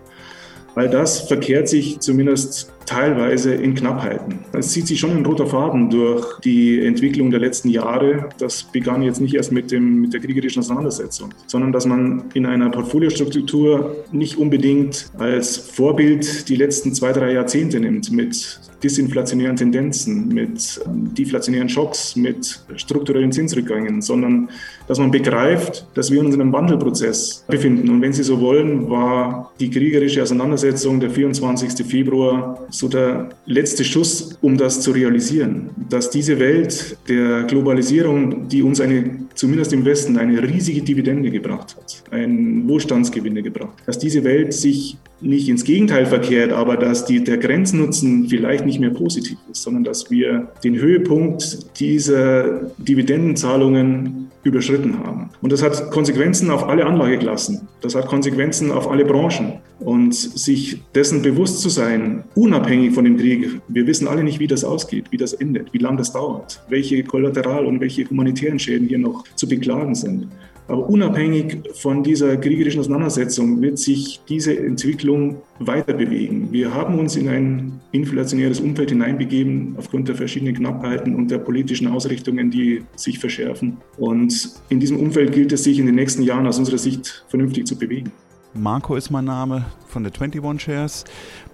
All 0.76 0.90
das 0.90 1.22
verkehrt 1.22 1.70
sich 1.70 2.00
zumindest 2.00 2.72
teilweise 2.86 3.54
in 3.54 3.76
Knappheiten. 3.76 4.40
Es 4.54 4.72
zieht 4.72 4.88
sich 4.88 5.00
schon 5.00 5.12
ein 5.12 5.26
roter 5.26 5.48
Faden 5.48 5.90
durch 5.90 6.40
die 6.42 6.86
Entwicklung 6.86 7.32
der 7.32 7.40
letzten 7.40 7.70
Jahre. 7.70 8.30
Das 8.38 8.64
begann 8.64 9.02
jetzt 9.02 9.22
nicht 9.22 9.34
erst 9.36 9.52
mit, 9.52 9.72
dem, 9.72 10.02
mit 10.02 10.14
der 10.14 10.20
kriegerischen 10.20 10.60
Auseinandersetzung, 10.60 11.34
sondern 11.48 11.72
dass 11.72 11.86
man 11.86 12.26
in 12.34 12.46
einer 12.46 12.70
Portfoliostruktur 12.70 13.96
nicht 14.12 14.38
unbedingt 14.38 15.10
als 15.18 15.58
Vorbild 15.58 16.50
die 16.50 16.58
letzten 16.58 16.94
zwei, 16.94 17.12
drei 17.14 17.34
Jahrzehnte 17.34 17.80
nimmt 17.80 18.12
mit 18.12 18.60
disinflationären 18.86 19.56
Tendenzen, 19.56 20.28
mit 20.28 20.80
deflationären 21.18 21.68
Schocks, 21.68 22.16
mit 22.16 22.60
strukturellen 22.76 23.32
Zinsrückgängen, 23.32 24.02
sondern 24.02 24.50
dass 24.88 25.00
man 25.00 25.10
begreift, 25.10 25.88
dass 25.96 26.12
wir 26.12 26.20
uns 26.20 26.36
in 26.36 26.42
einem 26.42 26.54
Wandelprozess 26.54 27.44
befinden. 27.48 27.90
Und 27.90 28.02
wenn 28.02 28.14
Sie 28.14 28.24
so 28.24 28.40
wollen, 28.40 28.88
war 28.90 29.52
die 29.60 29.72
kriegerische 29.72 30.22
Auseinandersetzung 30.22 31.00
der 31.00 31.10
24. 31.10 31.86
Februar 31.86 32.64
so 32.70 32.88
der 32.88 33.30
letzte 33.48 33.84
Schuss, 33.84 34.38
um 34.42 34.56
das 34.56 34.82
zu 34.82 34.92
realisieren, 34.92 35.72
dass 35.90 36.12
diese 36.12 36.40
Welt 36.40 36.98
der 37.10 37.44
Globalisierung, 37.44 38.48
die 38.48 38.62
uns 38.62 38.80
eine, 38.80 39.18
zumindest 39.34 39.74
im 39.74 39.84
Westen, 39.84 40.18
eine 40.18 40.44
riesige 40.44 40.82
Dividende 40.82 41.32
gebracht 41.32 41.76
hat, 41.76 42.04
einen 42.12 42.68
Wohlstandsgewinne 42.68 43.42
gebracht, 43.42 43.74
dass 43.88 43.98
diese 43.98 44.24
Welt 44.24 44.54
sich 44.54 44.98
nicht 45.26 45.50
ins 45.50 45.64
Gegenteil 45.64 46.06
verkehrt, 46.06 46.52
aber 46.52 46.78
dass 46.78 47.06
die, 47.06 47.24
der 47.24 47.38
Grenznutzen 47.38 48.30
vielleicht 48.30 48.66
nicht 48.66 48.80
mehr 48.80 48.92
positiv 48.92 49.38
ist, 49.52 49.64
sondern 49.64 49.84
dass 49.84 50.12
wir 50.12 50.52
den 50.64 50.76
Höhepunkt 50.76 51.80
dieser 51.80 52.72
Dividendenzahlungen 52.78 54.30
überschritten 54.44 55.00
haben. 55.00 55.30
Und 55.42 55.52
das 55.52 55.64
hat 55.64 55.90
Konsequenzen 55.90 56.52
auf 56.52 56.68
alle 56.68 56.86
Anlageklassen. 56.86 57.68
Das 57.82 57.96
hat 57.96 58.08
Konsequenzen 58.08 58.72
auf 58.72 58.90
alle 58.90 59.04
Branchen. 59.04 59.54
Und 59.80 60.14
sich 60.14 60.82
dessen 60.94 61.22
bewusst 61.22 61.62
zu 61.62 61.70
sein, 61.70 62.24
unabhängig 62.36 62.94
von 62.94 63.04
dem 63.04 63.18
Krieg, 63.18 63.60
wir 63.68 63.88
wissen 63.88 64.08
alle 64.08 64.24
nicht, 64.24 64.40
wie 64.40 64.48
das 64.48 64.64
ausgeht, 64.64 65.06
wie 65.10 65.18
das 65.18 65.34
endet, 65.34 65.74
wie 65.74 65.80
lange 65.80 65.98
das 65.98 66.14
dauert, 66.14 66.62
welche 66.70 67.04
Kollateral- 67.04 67.66
und 67.66 67.82
welche 67.82 68.10
humanitären 68.10 68.60
Schäden 68.60 68.88
hier 68.88 69.00
noch 69.00 69.26
zu 69.36 69.50
beklagen 69.50 69.96
sind. 69.96 70.28
Aber 70.68 70.90
unabhängig 70.90 71.60
von 71.76 72.02
dieser 72.02 72.38
kriegerischen 72.38 72.80
Auseinandersetzung 72.80 73.62
wird 73.62 73.78
sich 73.78 74.22
diese 74.28 74.58
Entwicklung 74.58 75.38
weiter 75.60 75.94
bewegen. 75.94 76.48
Wir 76.52 76.74
haben 76.74 76.98
uns 76.98 77.16
in 77.16 77.30
ein 77.30 77.80
inflationäres 77.92 78.60
Umfeld 78.60 78.90
hineinbegeben 78.90 79.76
aufgrund 79.78 80.08
der 80.08 80.16
verschiedenen 80.16 80.56
Knappheiten 80.56 81.16
und 81.16 81.30
der 81.30 81.38
politischen 81.38 81.88
Ausrichtungen, 81.88 82.50
die 82.50 82.84
sich 82.96 83.20
verschärfen. 83.20 83.78
Und 83.98 84.50
in 84.70 84.80
diesem 84.80 85.00
Umfeld 85.00 85.34
gilt 85.34 85.52
es, 85.52 85.64
sich 85.64 85.78
in 85.78 85.86
den 85.86 85.96
nächsten 85.96 86.24
Jahren 86.24 86.48
aus 86.48 86.58
unserer 86.58 86.80
Sicht 86.80 87.26
vernünftig 87.28 87.68
zu 87.68 87.78
bewegen. 87.78 88.12
Marco 88.56 88.96
ist 88.96 89.12
mein 89.12 89.26
Name 89.26 89.66
von 89.88 90.04
der 90.04 90.14
21 90.14 90.62
Shares, 90.62 91.04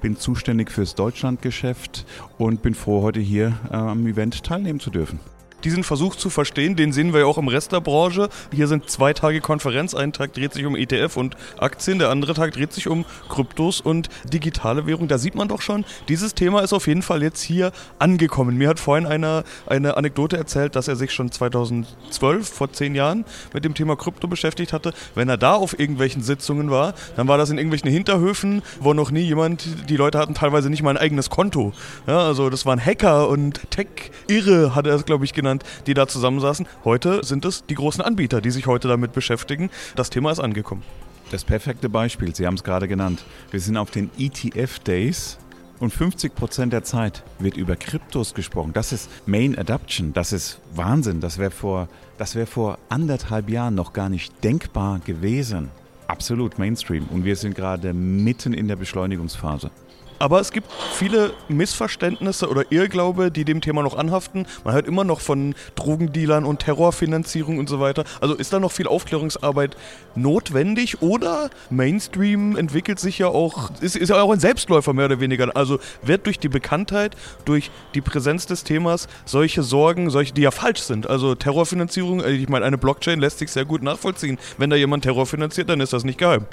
bin 0.01 0.15
zuständig 0.15 0.71
fürs 0.71 0.95
Deutschlandgeschäft 0.95 2.05
und 2.37 2.61
bin 2.61 2.75
froh, 2.75 3.01
heute 3.01 3.19
hier 3.19 3.53
äh, 3.71 3.75
am 3.75 4.05
Event 4.05 4.43
teilnehmen 4.43 4.79
zu 4.79 4.91
dürfen 4.91 5.19
diesen 5.63 5.83
Versuch 5.83 6.15
zu 6.15 6.29
verstehen, 6.29 6.75
den 6.75 6.93
sehen 6.93 7.13
wir 7.13 7.21
ja 7.21 7.25
auch 7.25 7.37
im 7.37 7.47
Rest 7.47 7.71
der 7.71 7.81
Branche. 7.81 8.29
Hier 8.53 8.67
sind 8.67 8.89
zwei 8.89 9.13
Tage 9.13 9.41
Konferenz, 9.41 9.93
ein 9.93 10.13
Tag 10.13 10.33
dreht 10.33 10.53
sich 10.53 10.65
um 10.65 10.75
ETF 10.75 11.17
und 11.17 11.35
Aktien, 11.57 11.99
der 11.99 12.09
andere 12.09 12.33
Tag 12.33 12.53
dreht 12.53 12.73
sich 12.73 12.87
um 12.87 13.05
Kryptos 13.29 13.81
und 13.81 14.09
digitale 14.31 14.85
Währung. 14.85 15.07
Da 15.07 15.17
sieht 15.17 15.35
man 15.35 15.47
doch 15.47 15.61
schon, 15.61 15.85
dieses 16.07 16.35
Thema 16.35 16.61
ist 16.61 16.73
auf 16.73 16.87
jeden 16.87 17.01
Fall 17.01 17.23
jetzt 17.23 17.41
hier 17.41 17.71
angekommen. 17.99 18.57
Mir 18.57 18.69
hat 18.69 18.79
vorhin 18.79 19.05
einer 19.05 19.43
eine 19.67 19.97
Anekdote 19.97 20.37
erzählt, 20.37 20.75
dass 20.75 20.87
er 20.87 20.95
sich 20.95 21.11
schon 21.11 21.31
2012, 21.31 22.47
vor 22.47 22.71
zehn 22.71 22.95
Jahren, 22.95 23.25
mit 23.53 23.65
dem 23.65 23.73
Thema 23.73 23.95
Krypto 23.95 24.27
beschäftigt 24.27 24.73
hatte. 24.73 24.93
Wenn 25.15 25.29
er 25.29 25.37
da 25.37 25.55
auf 25.55 25.77
irgendwelchen 25.79 26.21
Sitzungen 26.21 26.71
war, 26.71 26.93
dann 27.15 27.27
war 27.27 27.37
das 27.37 27.49
in 27.49 27.57
irgendwelchen 27.57 27.91
Hinterhöfen, 27.91 28.61
wo 28.79 28.93
noch 28.93 29.11
nie 29.11 29.21
jemand, 29.21 29.89
die 29.89 29.97
Leute 29.97 30.19
hatten 30.19 30.33
teilweise 30.33 30.69
nicht 30.69 30.83
mal 30.83 30.91
ein 30.91 30.97
eigenes 30.97 31.29
Konto. 31.29 31.73
Ja, 32.07 32.19
also 32.19 32.49
das 32.49 32.65
waren 32.65 32.83
Hacker 32.83 33.29
und 33.29 33.61
Tech-Irre, 33.69 34.75
hat 34.75 34.87
er 34.87 34.95
es, 34.95 35.05
glaube 35.05 35.25
ich, 35.25 35.33
genannt 35.33 35.50
genannt, 35.51 35.63
die 35.87 35.93
da 35.93 36.07
zusammensaßen. 36.07 36.67
Heute 36.85 37.23
sind 37.23 37.45
es 37.45 37.65
die 37.65 37.75
großen 37.75 38.01
Anbieter, 38.01 38.41
die 38.41 38.51
sich 38.51 38.67
heute 38.67 38.87
damit 38.87 39.13
beschäftigen. 39.13 39.69
Das 39.95 40.09
Thema 40.09 40.31
ist 40.31 40.39
angekommen. 40.39 40.83
Das 41.31 41.43
perfekte 41.43 41.89
Beispiel, 41.89 42.35
Sie 42.35 42.45
haben 42.45 42.55
es 42.55 42.63
gerade 42.63 42.87
genannt. 42.87 43.23
Wir 43.51 43.59
sind 43.59 43.77
auf 43.77 43.91
den 43.91 44.09
ETF 44.17 44.79
Days 44.79 45.37
und 45.79 45.91
50 45.91 46.35
Prozent 46.35 46.73
der 46.73 46.83
Zeit 46.83 47.23
wird 47.39 47.57
über 47.57 47.75
Kryptos 47.75 48.33
gesprochen. 48.33 48.73
Das 48.73 48.91
ist 48.91 49.09
Main 49.25 49.57
Adoption. 49.57 50.13
Das 50.13 50.33
ist 50.33 50.59
Wahnsinn. 50.75 51.21
Das 51.21 51.37
wäre 51.37 51.51
vor, 51.51 51.87
wär 52.17 52.47
vor 52.47 52.77
anderthalb 52.89 53.49
Jahren 53.49 53.75
noch 53.75 53.93
gar 53.93 54.09
nicht 54.09 54.43
denkbar 54.43 54.99
gewesen. 54.99 55.69
Absolut 56.07 56.59
Mainstream. 56.59 57.05
Und 57.05 57.23
wir 57.23 57.37
sind 57.37 57.55
gerade 57.55 57.93
mitten 57.93 58.53
in 58.53 58.67
der 58.67 58.75
Beschleunigungsphase. 58.75 59.71
Aber 60.21 60.39
es 60.39 60.51
gibt 60.51 60.71
viele 60.93 61.33
Missverständnisse 61.47 62.47
oder 62.47 62.71
Irrglaube, 62.71 63.31
die 63.31 63.43
dem 63.43 63.59
Thema 63.59 63.81
noch 63.81 63.97
anhaften. 63.97 64.45
Man 64.63 64.75
hört 64.75 64.85
immer 64.85 65.03
noch 65.03 65.19
von 65.19 65.55
Drogendealern 65.73 66.45
und 66.45 66.59
Terrorfinanzierung 66.59 67.57
und 67.57 67.67
so 67.67 67.79
weiter. 67.79 68.03
Also 68.19 68.35
ist 68.35 68.53
da 68.53 68.59
noch 68.59 68.71
viel 68.71 68.85
Aufklärungsarbeit 68.85 69.75
notwendig 70.13 71.01
oder 71.01 71.49
Mainstream 71.71 72.55
entwickelt 72.55 72.99
sich 72.99 73.17
ja 73.17 73.29
auch, 73.29 73.71
ist, 73.81 73.95
ist 73.95 74.09
ja 74.09 74.21
auch 74.21 74.31
ein 74.31 74.39
Selbstläufer 74.39 74.93
mehr 74.93 75.05
oder 75.05 75.19
weniger. 75.19 75.49
Also 75.55 75.79
wird 76.03 76.27
durch 76.27 76.37
die 76.37 76.49
Bekanntheit, 76.49 77.17
durch 77.45 77.71
die 77.95 78.01
Präsenz 78.01 78.45
des 78.45 78.63
Themas 78.63 79.07
solche 79.25 79.63
Sorgen, 79.63 80.11
solche, 80.11 80.35
die 80.35 80.43
ja 80.43 80.51
falsch 80.51 80.81
sind. 80.81 81.09
Also 81.09 81.33
Terrorfinanzierung, 81.33 82.23
ich 82.23 82.47
meine, 82.47 82.65
eine 82.65 82.77
Blockchain 82.77 83.19
lässt 83.19 83.39
sich 83.39 83.49
sehr 83.49 83.65
gut 83.65 83.81
nachvollziehen. 83.81 84.37
Wenn 84.59 84.69
da 84.69 84.75
jemand 84.75 85.03
Terror 85.03 85.25
finanziert, 85.25 85.67
dann 85.67 85.81
ist 85.81 85.93
das 85.93 86.03
nicht 86.03 86.19
geheim. 86.19 86.45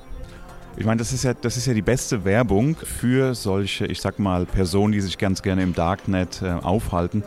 Ich 0.78 0.86
meine, 0.86 0.98
das 0.98 1.12
ist 1.12 1.24
ja, 1.24 1.34
das 1.34 1.56
ist 1.56 1.66
ja 1.66 1.74
die 1.74 1.82
beste 1.82 2.24
Werbung 2.24 2.76
für 2.76 3.34
solche, 3.34 3.86
ich 3.86 4.00
sag 4.00 4.20
mal, 4.20 4.46
Personen, 4.46 4.92
die 4.92 5.00
sich 5.00 5.18
ganz 5.18 5.42
gerne 5.42 5.64
im 5.64 5.74
Darknet 5.74 6.40
äh, 6.40 6.50
aufhalten 6.50 7.24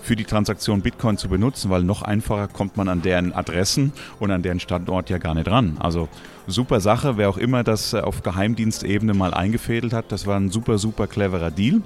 für 0.00 0.16
die 0.16 0.24
Transaktion 0.24 0.80
Bitcoin 0.80 1.18
zu 1.18 1.28
benutzen, 1.28 1.68
weil 1.68 1.82
noch 1.82 2.00
einfacher 2.00 2.48
kommt 2.48 2.78
man 2.78 2.88
an 2.88 3.02
deren 3.02 3.34
Adressen 3.34 3.92
und 4.20 4.30
an 4.30 4.42
deren 4.42 4.58
Standort 4.58 5.10
ja 5.10 5.18
gar 5.18 5.34
nicht 5.34 5.50
ran. 5.50 5.76
Also 5.80 6.08
super 6.46 6.80
Sache, 6.80 7.18
wer 7.18 7.28
auch 7.28 7.36
immer 7.36 7.62
das 7.62 7.92
äh, 7.92 8.00
auf 8.00 8.22
Geheimdienstebene 8.22 9.12
mal 9.12 9.34
eingefädelt 9.34 9.92
hat, 9.92 10.10
das 10.10 10.26
war 10.26 10.40
ein 10.40 10.50
super, 10.50 10.78
super 10.78 11.06
cleverer 11.06 11.50
Deal. 11.50 11.82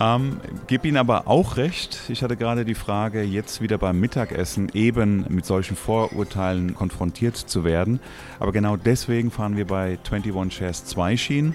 Ähm, 0.00 0.40
gebe 0.68 0.86
Ihnen 0.86 0.96
aber 0.96 1.26
auch 1.26 1.56
recht. 1.56 1.98
Ich 2.08 2.22
hatte 2.22 2.36
gerade 2.36 2.64
die 2.64 2.76
Frage, 2.76 3.22
jetzt 3.22 3.60
wieder 3.60 3.78
beim 3.78 3.98
Mittagessen 3.98 4.70
eben 4.72 5.24
mit 5.28 5.44
solchen 5.44 5.76
Vorurteilen 5.76 6.74
konfrontiert 6.74 7.36
zu 7.36 7.64
werden. 7.64 7.98
Aber 8.38 8.52
genau 8.52 8.76
deswegen 8.76 9.30
fahren 9.30 9.56
wir 9.56 9.66
bei 9.66 9.98
21 10.08 10.56
Shares 10.56 10.84
2 10.84 11.16
Schienen. 11.16 11.54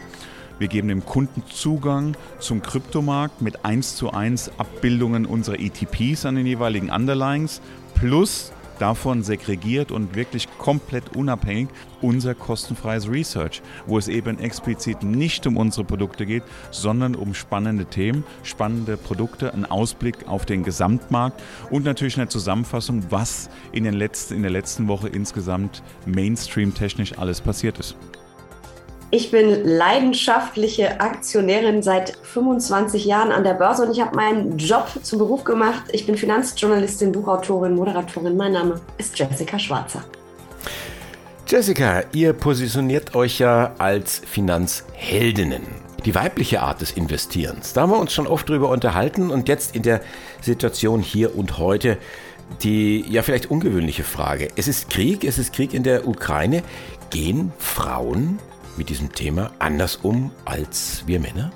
Wir 0.59 0.67
geben 0.67 0.89
dem 0.89 1.05
Kunden 1.05 1.43
Zugang 1.49 2.15
zum 2.39 2.61
Kryptomarkt 2.61 3.41
mit 3.41 3.65
1 3.65 3.95
zu 3.95 4.11
1 4.11 4.51
Abbildungen 4.59 5.25
unserer 5.25 5.59
ETPs 5.59 6.25
an 6.25 6.35
den 6.35 6.45
jeweiligen 6.45 6.89
Underlyings 6.91 7.61
plus 7.95 8.51
davon 8.79 9.23
segregiert 9.23 9.91
und 9.91 10.15
wirklich 10.15 10.47
komplett 10.57 11.15
unabhängig 11.15 11.69
unser 12.01 12.35
kostenfreies 12.35 13.09
Research, 13.09 13.61
wo 13.85 13.97
es 13.97 14.07
eben 14.07 14.39
explizit 14.39 15.03
nicht 15.03 15.47
um 15.47 15.57
unsere 15.57 15.85
Produkte 15.85 16.25
geht, 16.25 16.43
sondern 16.71 17.15
um 17.15 17.33
spannende 17.33 17.85
Themen, 17.85 18.23
spannende 18.43 18.97
Produkte, 18.97 19.53
einen 19.53 19.65
Ausblick 19.65 20.27
auf 20.27 20.45
den 20.45 20.63
Gesamtmarkt 20.63 21.41
und 21.69 21.85
natürlich 21.85 22.17
eine 22.17 22.27
Zusammenfassung, 22.27 23.03
was 23.09 23.49
in, 23.71 23.83
den 23.83 23.93
letzten, 23.93 24.35
in 24.35 24.41
der 24.41 24.51
letzten 24.51 24.87
Woche 24.87 25.07
insgesamt 25.07 25.81
Mainstream-technisch 26.05 27.17
alles 27.17 27.41
passiert 27.41 27.79
ist. 27.79 27.95
Ich 29.15 29.29
bin 29.29 29.63
leidenschaftliche 29.63 30.99
Aktionärin 30.99 31.83
seit 31.83 32.17
25 32.23 33.05
Jahren 33.05 33.31
an 33.31 33.43
der 33.43 33.53
Börse 33.53 33.83
und 33.85 33.91
ich 33.91 34.01
habe 34.01 34.15
meinen 34.15 34.57
Job 34.57 34.87
zum 35.03 35.19
Beruf 35.19 35.43
gemacht. 35.43 35.83
Ich 35.91 36.07
bin 36.07 36.17
Finanzjournalistin, 36.17 37.11
Buchautorin, 37.11 37.75
Moderatorin. 37.75 38.35
Mein 38.35 38.53
Name 38.53 38.81
ist 38.97 39.15
Jessica 39.19 39.59
Schwarzer. 39.59 40.03
Jessica, 41.47 42.01
ihr 42.11 42.33
positioniert 42.33 43.13
euch 43.13 43.37
ja 43.37 43.75
als 43.77 44.17
Finanzheldinnen. 44.17 45.61
Die 46.05 46.15
weibliche 46.15 46.63
Art 46.63 46.81
des 46.81 46.93
Investierens, 46.93 47.73
da 47.73 47.81
haben 47.81 47.91
wir 47.91 47.99
uns 47.99 48.13
schon 48.13 48.25
oft 48.25 48.49
drüber 48.49 48.69
unterhalten 48.69 49.29
und 49.29 49.47
jetzt 49.47 49.75
in 49.75 49.83
der 49.83 50.01
Situation 50.41 51.01
hier 51.01 51.37
und 51.37 51.59
heute 51.59 51.99
die 52.61 53.05
ja 53.09 53.21
vielleicht 53.21 53.49
ungewöhnliche 53.51 54.03
Frage. 54.03 54.49
Es 54.55 54.67
ist 54.67 54.89
Krieg, 54.89 55.23
es 55.23 55.37
ist 55.37 55.53
Krieg 55.53 55.73
in 55.73 55.83
der 55.83 56.07
Ukraine. 56.07 56.61
Gehen 57.09 57.53
Frauen 57.57 58.39
mit 58.77 58.89
diesem 58.89 59.11
Thema 59.11 59.51
anders 59.59 59.97
um 59.97 60.31
als 60.45 61.03
wir 61.05 61.19
Männer? 61.19 61.51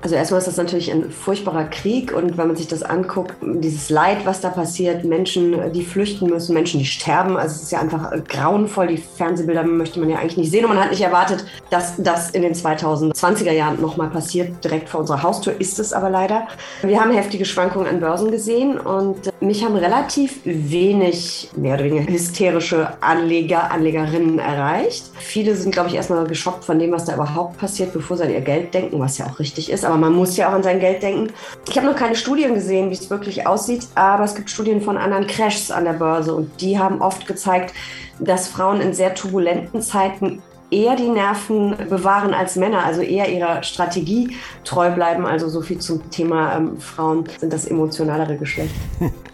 Also 0.00 0.14
erstmal 0.14 0.38
ist 0.38 0.46
das 0.46 0.56
natürlich 0.56 0.92
ein 0.92 1.10
furchtbarer 1.10 1.64
Krieg 1.64 2.12
und 2.14 2.38
wenn 2.38 2.46
man 2.46 2.56
sich 2.56 2.68
das 2.68 2.84
anguckt, 2.84 3.34
dieses 3.42 3.90
Leid, 3.90 4.18
was 4.24 4.40
da 4.40 4.48
passiert, 4.48 5.04
Menschen, 5.04 5.72
die 5.72 5.82
flüchten 5.84 6.28
müssen, 6.28 6.54
Menschen, 6.54 6.78
die 6.78 6.86
sterben, 6.86 7.36
also 7.36 7.56
es 7.56 7.62
ist 7.64 7.72
ja 7.72 7.80
einfach 7.80 8.12
grauenvoll. 8.28 8.86
Die 8.86 8.96
Fernsehbilder 8.96 9.64
möchte 9.64 9.98
man 9.98 10.08
ja 10.08 10.18
eigentlich 10.18 10.36
nicht 10.36 10.50
sehen 10.52 10.64
und 10.64 10.74
man 10.74 10.82
hat 10.82 10.90
nicht 10.90 11.00
erwartet, 11.00 11.44
dass 11.70 11.94
das 11.98 12.30
in 12.30 12.42
den 12.42 12.54
2020er 12.54 13.50
Jahren 13.50 13.80
nochmal 13.80 14.08
passiert. 14.08 14.62
Direkt 14.62 14.88
vor 14.88 15.00
unserer 15.00 15.24
Haustür 15.24 15.54
ist 15.58 15.80
es 15.80 15.92
aber 15.92 16.10
leider. 16.10 16.46
Wir 16.82 17.00
haben 17.00 17.10
heftige 17.10 17.44
Schwankungen 17.44 17.88
an 17.88 17.98
Börsen 17.98 18.30
gesehen 18.30 18.78
und 18.78 19.16
mich 19.40 19.64
haben 19.64 19.74
relativ 19.74 20.40
wenig, 20.44 21.50
mehr 21.56 21.74
oder 21.74 21.84
weniger 21.84 22.12
hysterische 22.12 22.88
Anleger, 23.00 23.72
Anlegerinnen 23.72 24.38
erreicht. 24.38 25.06
Viele 25.18 25.56
sind, 25.56 25.72
glaube 25.72 25.88
ich, 25.88 25.96
erstmal 25.96 26.24
geschockt 26.26 26.64
von 26.64 26.78
dem, 26.78 26.92
was 26.92 27.04
da 27.04 27.14
überhaupt 27.14 27.58
passiert, 27.58 27.92
bevor 27.92 28.16
sie 28.16 28.22
an 28.22 28.30
ihr 28.30 28.40
Geld 28.42 28.72
denken, 28.72 29.00
was 29.00 29.18
ja 29.18 29.26
auch 29.26 29.40
richtig 29.40 29.72
ist 29.72 29.87
aber 29.88 29.96
man 29.96 30.12
muss 30.12 30.36
ja 30.36 30.48
auch 30.48 30.52
an 30.52 30.62
sein 30.62 30.80
Geld 30.80 31.02
denken. 31.02 31.32
Ich 31.68 31.76
habe 31.76 31.86
noch 31.86 31.96
keine 31.96 32.14
Studien 32.14 32.54
gesehen, 32.54 32.90
wie 32.90 32.94
es 32.94 33.10
wirklich 33.10 33.46
aussieht, 33.46 33.88
aber 33.94 34.24
es 34.24 34.34
gibt 34.34 34.50
Studien 34.50 34.80
von 34.80 34.96
anderen 34.96 35.26
Crashs 35.26 35.70
an 35.70 35.84
der 35.84 35.94
Börse 35.94 36.34
und 36.34 36.60
die 36.60 36.78
haben 36.78 37.00
oft 37.00 37.26
gezeigt, 37.26 37.74
dass 38.20 38.48
Frauen 38.48 38.80
in 38.80 38.92
sehr 38.92 39.14
turbulenten 39.14 39.80
Zeiten 39.80 40.42
eher 40.70 40.96
die 40.96 41.08
Nerven 41.08 41.74
bewahren 41.88 42.34
als 42.34 42.56
Männer, 42.56 42.84
also 42.84 43.00
eher 43.00 43.28
ihrer 43.30 43.62
Strategie 43.62 44.36
treu 44.64 44.90
bleiben. 44.90 45.24
Also 45.24 45.48
so 45.48 45.62
viel 45.62 45.78
zum 45.78 46.10
Thema 46.10 46.56
ähm, 46.56 46.78
Frauen 46.78 47.24
sind 47.38 47.52
das 47.52 47.66
emotionalere 47.66 48.36
Geschlecht. 48.36 48.74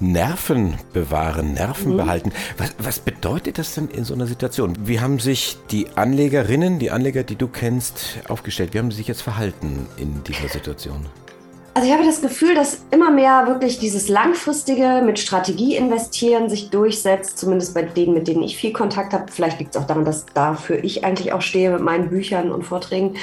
Nerven 0.00 0.74
bewahren, 0.92 1.52
Nerven 1.54 1.92
Mhm. 1.92 1.96
behalten. 1.98 2.32
Was, 2.58 2.74
was 2.78 2.98
bedeutet 2.98 3.58
das 3.58 3.74
denn 3.74 3.88
in 3.88 4.04
so 4.04 4.14
einer 4.14 4.26
Situation? 4.26 4.76
Wie 4.84 5.00
haben 5.00 5.18
sich 5.18 5.56
die 5.70 5.86
Anlegerinnen, 5.94 6.78
die 6.78 6.90
Anleger, 6.90 7.22
die 7.22 7.36
du 7.36 7.48
kennst, 7.48 8.18
aufgestellt? 8.28 8.74
Wie 8.74 8.78
haben 8.78 8.90
sie 8.90 8.98
sich 8.98 9.08
jetzt 9.08 9.22
verhalten 9.22 9.86
in 9.96 10.22
dieser 10.24 10.48
Situation? 10.48 11.06
Also 11.74 11.86
ich 11.86 11.94
habe 11.94 12.04
das 12.04 12.20
Gefühl, 12.20 12.54
dass 12.56 12.82
immer 12.90 13.12
mehr 13.12 13.46
wirklich 13.46 13.78
dieses 13.78 14.08
langfristige 14.08 15.02
mit 15.04 15.20
Strategie 15.20 15.76
investieren 15.76 16.48
sich 16.48 16.70
durchsetzt, 16.70 17.38
zumindest 17.38 17.74
bei 17.74 17.82
denen, 17.82 18.12
mit 18.12 18.26
denen 18.26 18.42
ich 18.42 18.56
viel 18.56 18.72
Kontakt 18.72 19.12
habe. 19.12 19.26
Vielleicht 19.30 19.60
liegt 19.60 19.76
es 19.76 19.80
auch 19.80 19.86
daran, 19.86 20.04
dass 20.04 20.26
dafür 20.34 20.82
ich 20.82 21.04
eigentlich 21.04 21.32
auch 21.32 21.42
stehe 21.42 21.70
mit 21.70 21.80
meinen 21.80 22.08
Büchern 22.10 22.50
und 22.50 22.64
Vorträgen. 22.64 23.14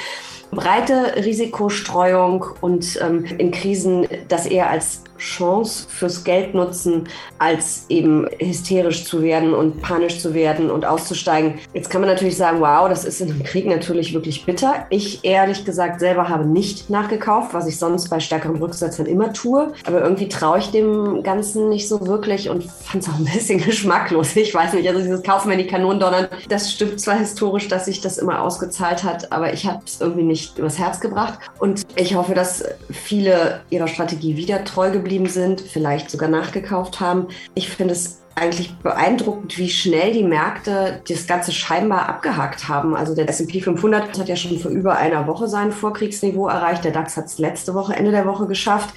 Breite 0.50 1.16
Risikostreuung 1.16 2.46
und 2.62 2.98
ähm, 3.02 3.26
in 3.36 3.50
Krisen 3.50 4.06
das 4.28 4.46
eher 4.46 4.70
als 4.70 5.02
Chance 5.18 5.86
fürs 5.88 6.24
Geld 6.24 6.54
nutzen, 6.54 7.08
als 7.38 7.84
eben 7.88 8.26
hysterisch 8.38 9.04
zu 9.04 9.22
werden 9.22 9.54
und 9.54 9.82
panisch 9.82 10.20
zu 10.20 10.34
werden 10.34 10.70
und 10.70 10.84
auszusteigen. 10.84 11.54
Jetzt 11.74 11.90
kann 11.90 12.00
man 12.00 12.10
natürlich 12.10 12.36
sagen, 12.36 12.60
wow, 12.60 12.88
das 12.88 13.04
ist 13.04 13.20
in 13.20 13.30
einem 13.30 13.42
Krieg 13.42 13.66
natürlich 13.66 14.14
wirklich 14.14 14.46
bitter. 14.46 14.86
Ich 14.90 15.24
ehrlich 15.24 15.64
gesagt 15.64 16.00
selber 16.00 16.28
habe 16.28 16.46
nicht 16.46 16.90
nachgekauft, 16.90 17.54
was 17.54 17.66
ich 17.66 17.78
sonst 17.78 18.08
bei 18.08 18.20
stärkeren 18.20 18.56
Rücksetzern 18.56 19.06
immer 19.06 19.32
tue. 19.32 19.72
Aber 19.84 20.02
irgendwie 20.02 20.28
traue 20.28 20.58
ich 20.58 20.70
dem 20.70 21.22
Ganzen 21.22 21.68
nicht 21.68 21.88
so 21.88 22.06
wirklich 22.06 22.48
und 22.48 22.64
fand 22.64 23.02
es 23.02 23.08
auch 23.08 23.18
ein 23.18 23.24
bisschen 23.24 23.58
geschmacklos. 23.64 24.36
Ich 24.36 24.54
weiß 24.54 24.74
nicht, 24.74 24.88
also 24.88 25.00
dieses 25.00 25.22
Kaufen, 25.22 25.50
wenn 25.50 25.58
die 25.58 25.66
Kanonen 25.66 26.00
donnern, 26.00 26.28
das 26.48 26.72
stimmt 26.72 27.00
zwar 27.00 27.18
historisch, 27.18 27.68
dass 27.68 27.86
sich 27.86 28.00
das 28.00 28.18
immer 28.18 28.42
ausgezahlt 28.42 29.04
hat, 29.04 29.32
aber 29.32 29.52
ich 29.52 29.66
habe 29.66 29.82
es 29.84 30.00
irgendwie 30.00 30.22
nicht 30.22 30.58
übers 30.58 30.78
Herz 30.78 31.00
gebracht. 31.00 31.38
Und 31.58 31.82
ich 31.96 32.14
hoffe, 32.14 32.34
dass 32.34 32.64
viele 32.90 33.60
ihrer 33.70 33.88
Strategie 33.88 34.36
wieder 34.36 34.64
treu 34.64 34.90
geblieben 34.90 35.07
sind, 35.28 35.60
vielleicht 35.60 36.10
sogar 36.10 36.28
nachgekauft 36.28 37.00
haben. 37.00 37.28
Ich 37.54 37.68
finde 37.68 37.92
es 37.92 38.20
eigentlich 38.34 38.74
beeindruckend, 38.76 39.58
wie 39.58 39.68
schnell 39.68 40.12
die 40.12 40.22
Märkte 40.22 41.02
das 41.08 41.26
Ganze 41.26 41.52
scheinbar 41.52 42.08
abgehakt 42.08 42.68
haben. 42.68 42.94
Also 42.94 43.14
der 43.14 43.28
S&P 43.28 43.60
500 43.60 44.18
hat 44.18 44.28
ja 44.28 44.36
schon 44.36 44.58
vor 44.58 44.70
über 44.70 44.96
einer 44.96 45.26
Woche 45.26 45.48
sein 45.48 45.72
Vorkriegsniveau 45.72 46.48
erreicht. 46.48 46.84
Der 46.84 46.92
DAX 46.92 47.16
hat 47.16 47.26
es 47.26 47.38
letzte 47.38 47.74
Woche, 47.74 47.94
Ende 47.94 48.12
der 48.12 48.26
Woche 48.26 48.46
geschafft. 48.46 48.94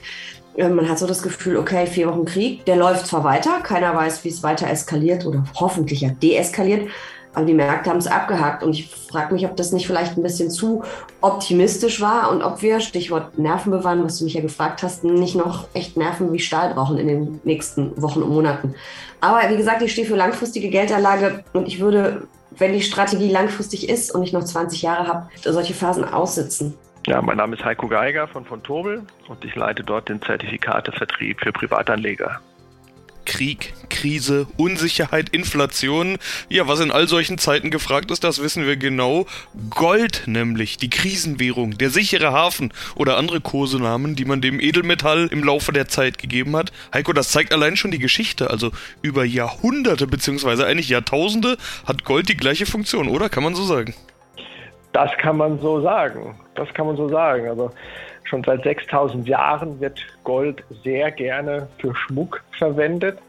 Äh, 0.56 0.70
Man 0.70 0.88
hat 0.88 1.00
so 1.00 1.08
das 1.08 1.22
Gefühl, 1.22 1.58
okay, 1.58 1.88
vier 1.88 2.08
Wochen 2.08 2.26
Krieg, 2.26 2.66
der 2.66 2.76
läuft 2.76 3.08
zwar 3.08 3.24
weiter, 3.24 3.62
keiner 3.62 3.96
weiß, 3.96 4.24
wie 4.24 4.30
es 4.30 4.44
weiter 4.44 4.70
eskaliert 4.70 5.26
oder 5.26 5.44
hoffentlich 5.56 6.02
ja 6.02 6.10
deeskaliert, 6.10 6.90
aber 7.34 7.46
die 7.46 7.54
Märkte 7.54 7.90
haben 7.90 7.98
es 7.98 8.08
abgehakt 8.08 8.64
und 8.64 8.72
ich 8.72 8.94
frage 8.94 9.34
mich, 9.34 9.46
ob 9.46 9.56
das 9.56 9.72
nicht 9.72 9.88
vielleicht 9.88 10.18
ein 10.18 10.24
bisschen 10.24 10.50
zu 10.50 10.84
optimistisch 11.22 12.02
war 12.02 12.32
und 12.32 12.42
ob 12.42 12.62
wir, 12.62 12.80
Stichwort 12.80 13.38
Nerven 13.38 13.72
bewahren, 13.72 14.04
was 14.04 14.20
du 14.20 14.26
mich 14.26 14.34
ja 14.34 14.42
gefragt 14.42 14.84
hast, 14.84 15.04
nicht 15.04 15.36
noch 15.36 15.68
echt 15.74 15.98
Nerven 15.98 16.34
wie 16.34 16.40
Stahl 16.40 16.74
brauchen 16.74 16.98
in 16.98 17.08
den 17.08 17.42
nächsten 17.44 18.00
Wochen 18.02 18.22
und 18.22 18.30
Monaten. 18.30 18.76
Aber 19.22 19.50
wie 19.50 19.58
gesagt, 19.58 19.82
ich 19.82 19.92
stehe 19.92 20.08
für 20.08 20.16
langfristige 20.16 20.70
Geldanlage 20.70 21.44
und 21.54 21.68
ich 21.68 21.80
würde, 21.80 22.28
wenn 22.52 22.74
die 22.74 22.82
Strategie 22.82 23.32
langfristig 23.32 23.88
ist 23.88 24.14
und 24.14 24.24
ich 24.24 24.34
noch 24.34 24.44
20 24.44 24.82
Jahre 24.82 25.08
habe, 25.08 25.30
solche 25.42 25.74
Phasen 25.74 26.04
aussitzen. 26.04 26.74
Ja, 27.08 27.22
mein 27.22 27.38
Name 27.38 27.56
ist 27.56 27.66
Heiko 27.66 27.88
Geiger 27.88 28.28
von 28.28 28.46
von 28.46 28.62
Tobel 28.62 29.04
und 29.28 29.44
ich 29.44 29.56
leite 29.56 29.84
dort 29.84 30.10
den 30.10 30.22
Zertifikatevertrieb 30.22 31.40
für 31.42 31.52
Privatanleger. 31.52 32.40
Krieg, 33.26 33.74
Krise, 33.90 34.48
Unsicherheit, 34.58 35.30
Inflation. 35.30 36.18
Ja, 36.50 36.68
was 36.68 36.80
in 36.80 36.92
all 36.92 37.08
solchen 37.08 37.38
Zeiten 37.38 37.72
gefragt 37.72 38.12
ist, 38.12 38.24
das 38.24 38.42
wissen 38.42 38.66
wir 38.66 38.78
genau. 38.78 39.26
Gold 39.70 40.24
nämlich, 40.26 40.78
die 40.78 40.90
Krisenwährung, 40.90 41.78
der 41.78 41.90
sichere 41.90 42.32
Hafen 42.32 42.74
oder 42.96 43.18
andere 43.18 43.42
Kosenamen, 43.42 44.16
die 44.16 44.26
man 44.26 44.42
dem 44.42 44.60
Edelmetall 44.60 45.28
im 45.32 45.44
Laufe 45.44 45.72
der 45.72 45.88
Zeit 45.88 46.18
gegeben 46.18 46.56
hat. 46.56 46.72
Heiko, 46.94 47.14
das 47.14 47.30
zeigt 47.30 47.54
allein 47.54 47.78
schon 47.78 47.92
die 47.92 48.00
Geschichte. 48.00 48.50
Also 48.50 48.72
über 49.02 49.24
Jahrhunderte 49.26 50.08
beziehungsweise 50.08 50.66
eigentlich 50.66 50.90
Jahrtausende 50.90 51.58
hat 51.86 52.04
Gold 52.04 52.30
die 52.30 52.38
gleiche 52.38 52.66
Funktion, 52.66 53.08
oder? 53.08 53.30
Kann 53.30 53.44
man 53.44 53.56
so 53.56 53.64
sagen? 53.64 53.94
Das 54.94 55.12
kann 55.18 55.38
man 55.38 55.60
so 55.60 55.82
sagen. 55.82 56.36
Das 56.56 56.74
kann 56.74 56.86
man 56.86 56.98
so 56.98 57.08
sagen. 57.08 57.48
Also 57.48 57.72
schon 58.32 58.44
seit 58.46 58.64
6000 58.64 59.28
Jahren 59.28 59.80
wird 59.82 60.00
Gold 60.24 60.64
sehr 60.84 61.12
gerne 61.12 61.68
für 61.80 61.94
Schmuck 61.94 62.42
verwendet. 62.58 63.20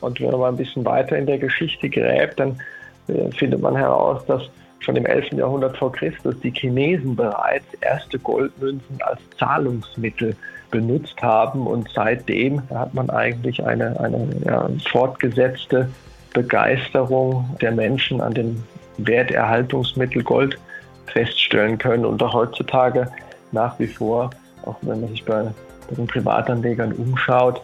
Und 0.00 0.20
wenn 0.20 0.30
man 0.30 0.40
mal 0.40 0.48
ein 0.48 0.56
bisschen 0.56 0.84
weiter 0.84 1.18
in 1.18 1.26
der 1.26 1.38
Geschichte 1.38 1.90
gräbt, 1.90 2.38
dann 2.38 2.60
äh, 3.08 3.30
findet 3.32 3.60
man 3.60 3.76
heraus, 3.76 4.24
dass 4.26 4.42
schon 4.78 4.96
im 4.96 5.06
11. 5.06 5.32
Jahrhundert 5.32 5.76
vor 5.76 5.90
Christus 5.90 6.38
die 6.40 6.52
Chinesen 6.52 7.16
bereits 7.16 7.66
erste 7.80 8.18
Goldmünzen 8.18 8.98
als 9.00 9.20
Zahlungsmittel 9.38 10.36
benutzt 10.70 11.20
haben. 11.20 11.66
Und 11.66 11.88
seitdem 11.92 12.62
hat 12.70 12.94
man 12.94 13.10
eigentlich 13.10 13.64
eine, 13.64 13.98
eine 13.98 14.28
ja, 14.44 14.68
fortgesetzte 14.90 15.88
Begeisterung 16.32 17.56
der 17.60 17.72
Menschen 17.72 18.20
an 18.20 18.34
dem 18.34 18.62
Werterhaltungsmittel 18.98 20.22
Gold 20.22 20.58
feststellen 21.06 21.76
können 21.78 22.04
und 22.04 22.22
auch 22.22 22.34
heutzutage 22.34 23.10
nach 23.50 23.78
wie 23.78 23.86
vor, 23.86 24.30
auch 24.64 24.76
wenn 24.82 25.00
man 25.00 25.10
sich 25.10 25.24
bei, 25.24 25.50
den 25.90 26.06
Privatanlegern 26.06 26.92
umschaut, 26.92 27.62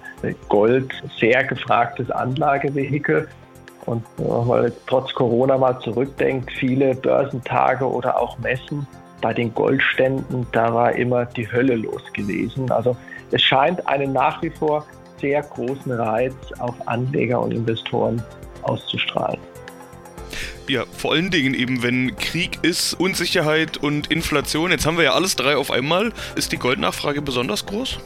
Gold 0.48 0.92
sehr 1.18 1.42
gefragtes 1.44 2.10
Anlagevehikel. 2.10 3.26
Und 3.86 4.04
wenn 4.18 4.46
man 4.46 4.72
trotz 4.86 5.12
Corona 5.14 5.56
mal 5.56 5.78
zurückdenkt, 5.80 6.52
viele 6.52 6.94
Börsentage 6.94 7.90
oder 7.90 8.20
auch 8.20 8.38
Messen 8.38 8.86
bei 9.22 9.32
den 9.32 9.52
Goldständen, 9.54 10.46
da 10.52 10.72
war 10.74 10.92
immer 10.92 11.24
die 11.24 11.50
Hölle 11.50 11.76
los 11.76 12.02
gewesen. 12.12 12.70
Also 12.70 12.96
es 13.30 13.42
scheint 13.42 13.86
einen 13.88 14.12
nach 14.12 14.42
wie 14.42 14.50
vor 14.50 14.84
sehr 15.20 15.42
großen 15.42 15.92
Reiz 15.92 16.34
auf 16.58 16.74
Anleger 16.86 17.40
und 17.40 17.52
Investoren 17.52 18.22
auszustrahlen. 18.62 19.38
Ja, 20.70 20.85
vor 20.96 21.14
allen 21.14 21.33
Dingen 21.33 21.52
eben, 21.54 21.83
wenn 21.83 22.14
Krieg 22.16 22.61
ist, 22.62 22.94
Unsicherheit 22.94 23.78
und 23.78 24.06
Inflation, 24.12 24.70
jetzt 24.70 24.87
haben 24.87 24.98
wir 24.98 25.02
ja 25.02 25.14
alles 25.14 25.35
drei 25.35 25.56
auf 25.56 25.72
einmal, 25.72 26.12
ist 26.37 26.52
die 26.52 26.59
Goldnachfrage 26.59 27.22
besonders 27.22 27.66
groß? 27.66 27.98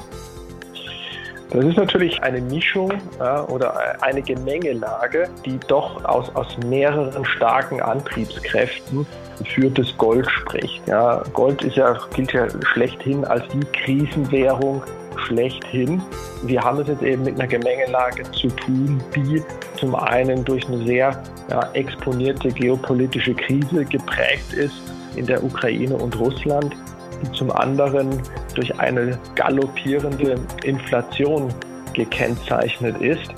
Das 1.50 1.62
ist 1.62 1.76
natürlich 1.76 2.22
eine 2.22 2.40
Mischung 2.40 2.90
ja, 3.18 3.46
oder 3.48 4.02
eine 4.02 4.22
Gemengelage, 4.22 5.28
die 5.44 5.60
doch 5.68 6.02
aus, 6.06 6.34
aus 6.34 6.56
mehreren 6.66 7.22
starken 7.26 7.82
Antriebskräften 7.82 9.06
für 9.54 9.68
das 9.68 9.94
Gold 9.98 10.26
spricht. 10.30 10.88
Ja, 10.88 11.22
Gold 11.34 11.62
ist 11.62 11.76
ja, 11.76 11.98
gilt 12.14 12.32
ja 12.32 12.46
schlechthin 12.72 13.26
als 13.26 13.44
die 13.48 13.60
Krisenwährung 13.78 14.82
schlechthin. 15.18 16.02
Wir 16.44 16.60
haben 16.60 16.80
es 16.80 16.88
jetzt 16.88 17.02
eben 17.02 17.24
mit 17.24 17.34
einer 17.34 17.46
Gemengelage 17.48 18.22
zu 18.32 18.48
tun, 18.48 19.02
die 19.14 19.42
zum 19.78 19.94
einen 19.94 20.44
durch 20.44 20.66
eine 20.68 20.84
sehr 20.84 21.22
ja, 21.50 21.70
exponierte 21.72 22.48
geopolitische 22.48 23.34
Krise 23.34 23.84
geprägt 23.84 24.52
ist 24.52 24.74
in 25.16 25.26
der 25.26 25.42
Ukraine 25.42 25.96
und 25.96 26.18
Russland, 26.18 26.74
die 27.22 27.32
zum 27.32 27.50
anderen 27.50 28.20
durch 28.54 28.78
eine 28.78 29.18
galoppierende 29.34 30.36
Inflation 30.64 31.52
gekennzeichnet 31.94 33.00
ist 33.00 33.32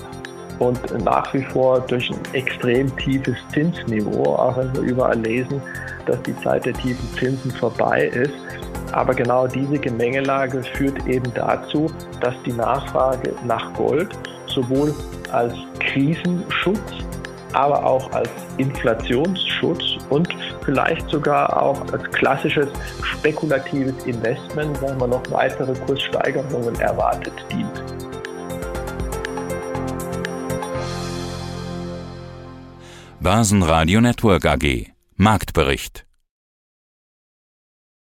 und 0.59 1.03
nach 1.03 1.33
wie 1.33 1.43
vor 1.43 1.81
durch 1.81 2.09
ein 2.09 2.19
extrem 2.33 2.95
tiefes 2.97 3.37
Zinsniveau, 3.53 4.35
auch 4.35 4.57
wenn 4.57 4.73
wir 4.73 4.81
überall 4.81 5.19
lesen, 5.19 5.61
dass 6.05 6.21
die 6.23 6.35
Zeit 6.41 6.65
der 6.65 6.73
tiefen 6.73 7.07
Zinsen 7.17 7.51
vorbei 7.51 8.07
ist. 8.07 8.33
Aber 8.91 9.13
genau 9.13 9.47
diese 9.47 9.77
Gemengelage 9.77 10.63
führt 10.63 11.07
eben 11.07 11.31
dazu, 11.33 11.91
dass 12.21 12.33
die 12.45 12.53
Nachfrage 12.53 13.33
nach 13.45 13.73
Gold 13.73 14.09
sowohl 14.47 14.93
als 15.31 15.53
Krisenschutz, 15.79 16.79
aber 17.53 17.85
auch 17.85 18.11
als 18.11 18.29
Inflationsschutz 18.57 19.97
und 20.09 20.27
vielleicht 20.63 21.07
sogar 21.09 21.61
auch 21.61 21.81
als 21.91 22.03
klassisches 22.11 22.67
spekulatives 23.03 24.05
Investment, 24.05 24.81
weil 24.81 24.95
man 24.95 25.11
noch 25.11 25.23
weitere 25.31 25.73
Kurssteigerungen 25.85 26.79
erwartet, 26.79 27.33
dient. 27.51 27.83
Börsenradio 33.19 33.99
Network 33.99 34.45
AG 34.45 34.91
Marktbericht 35.15 36.06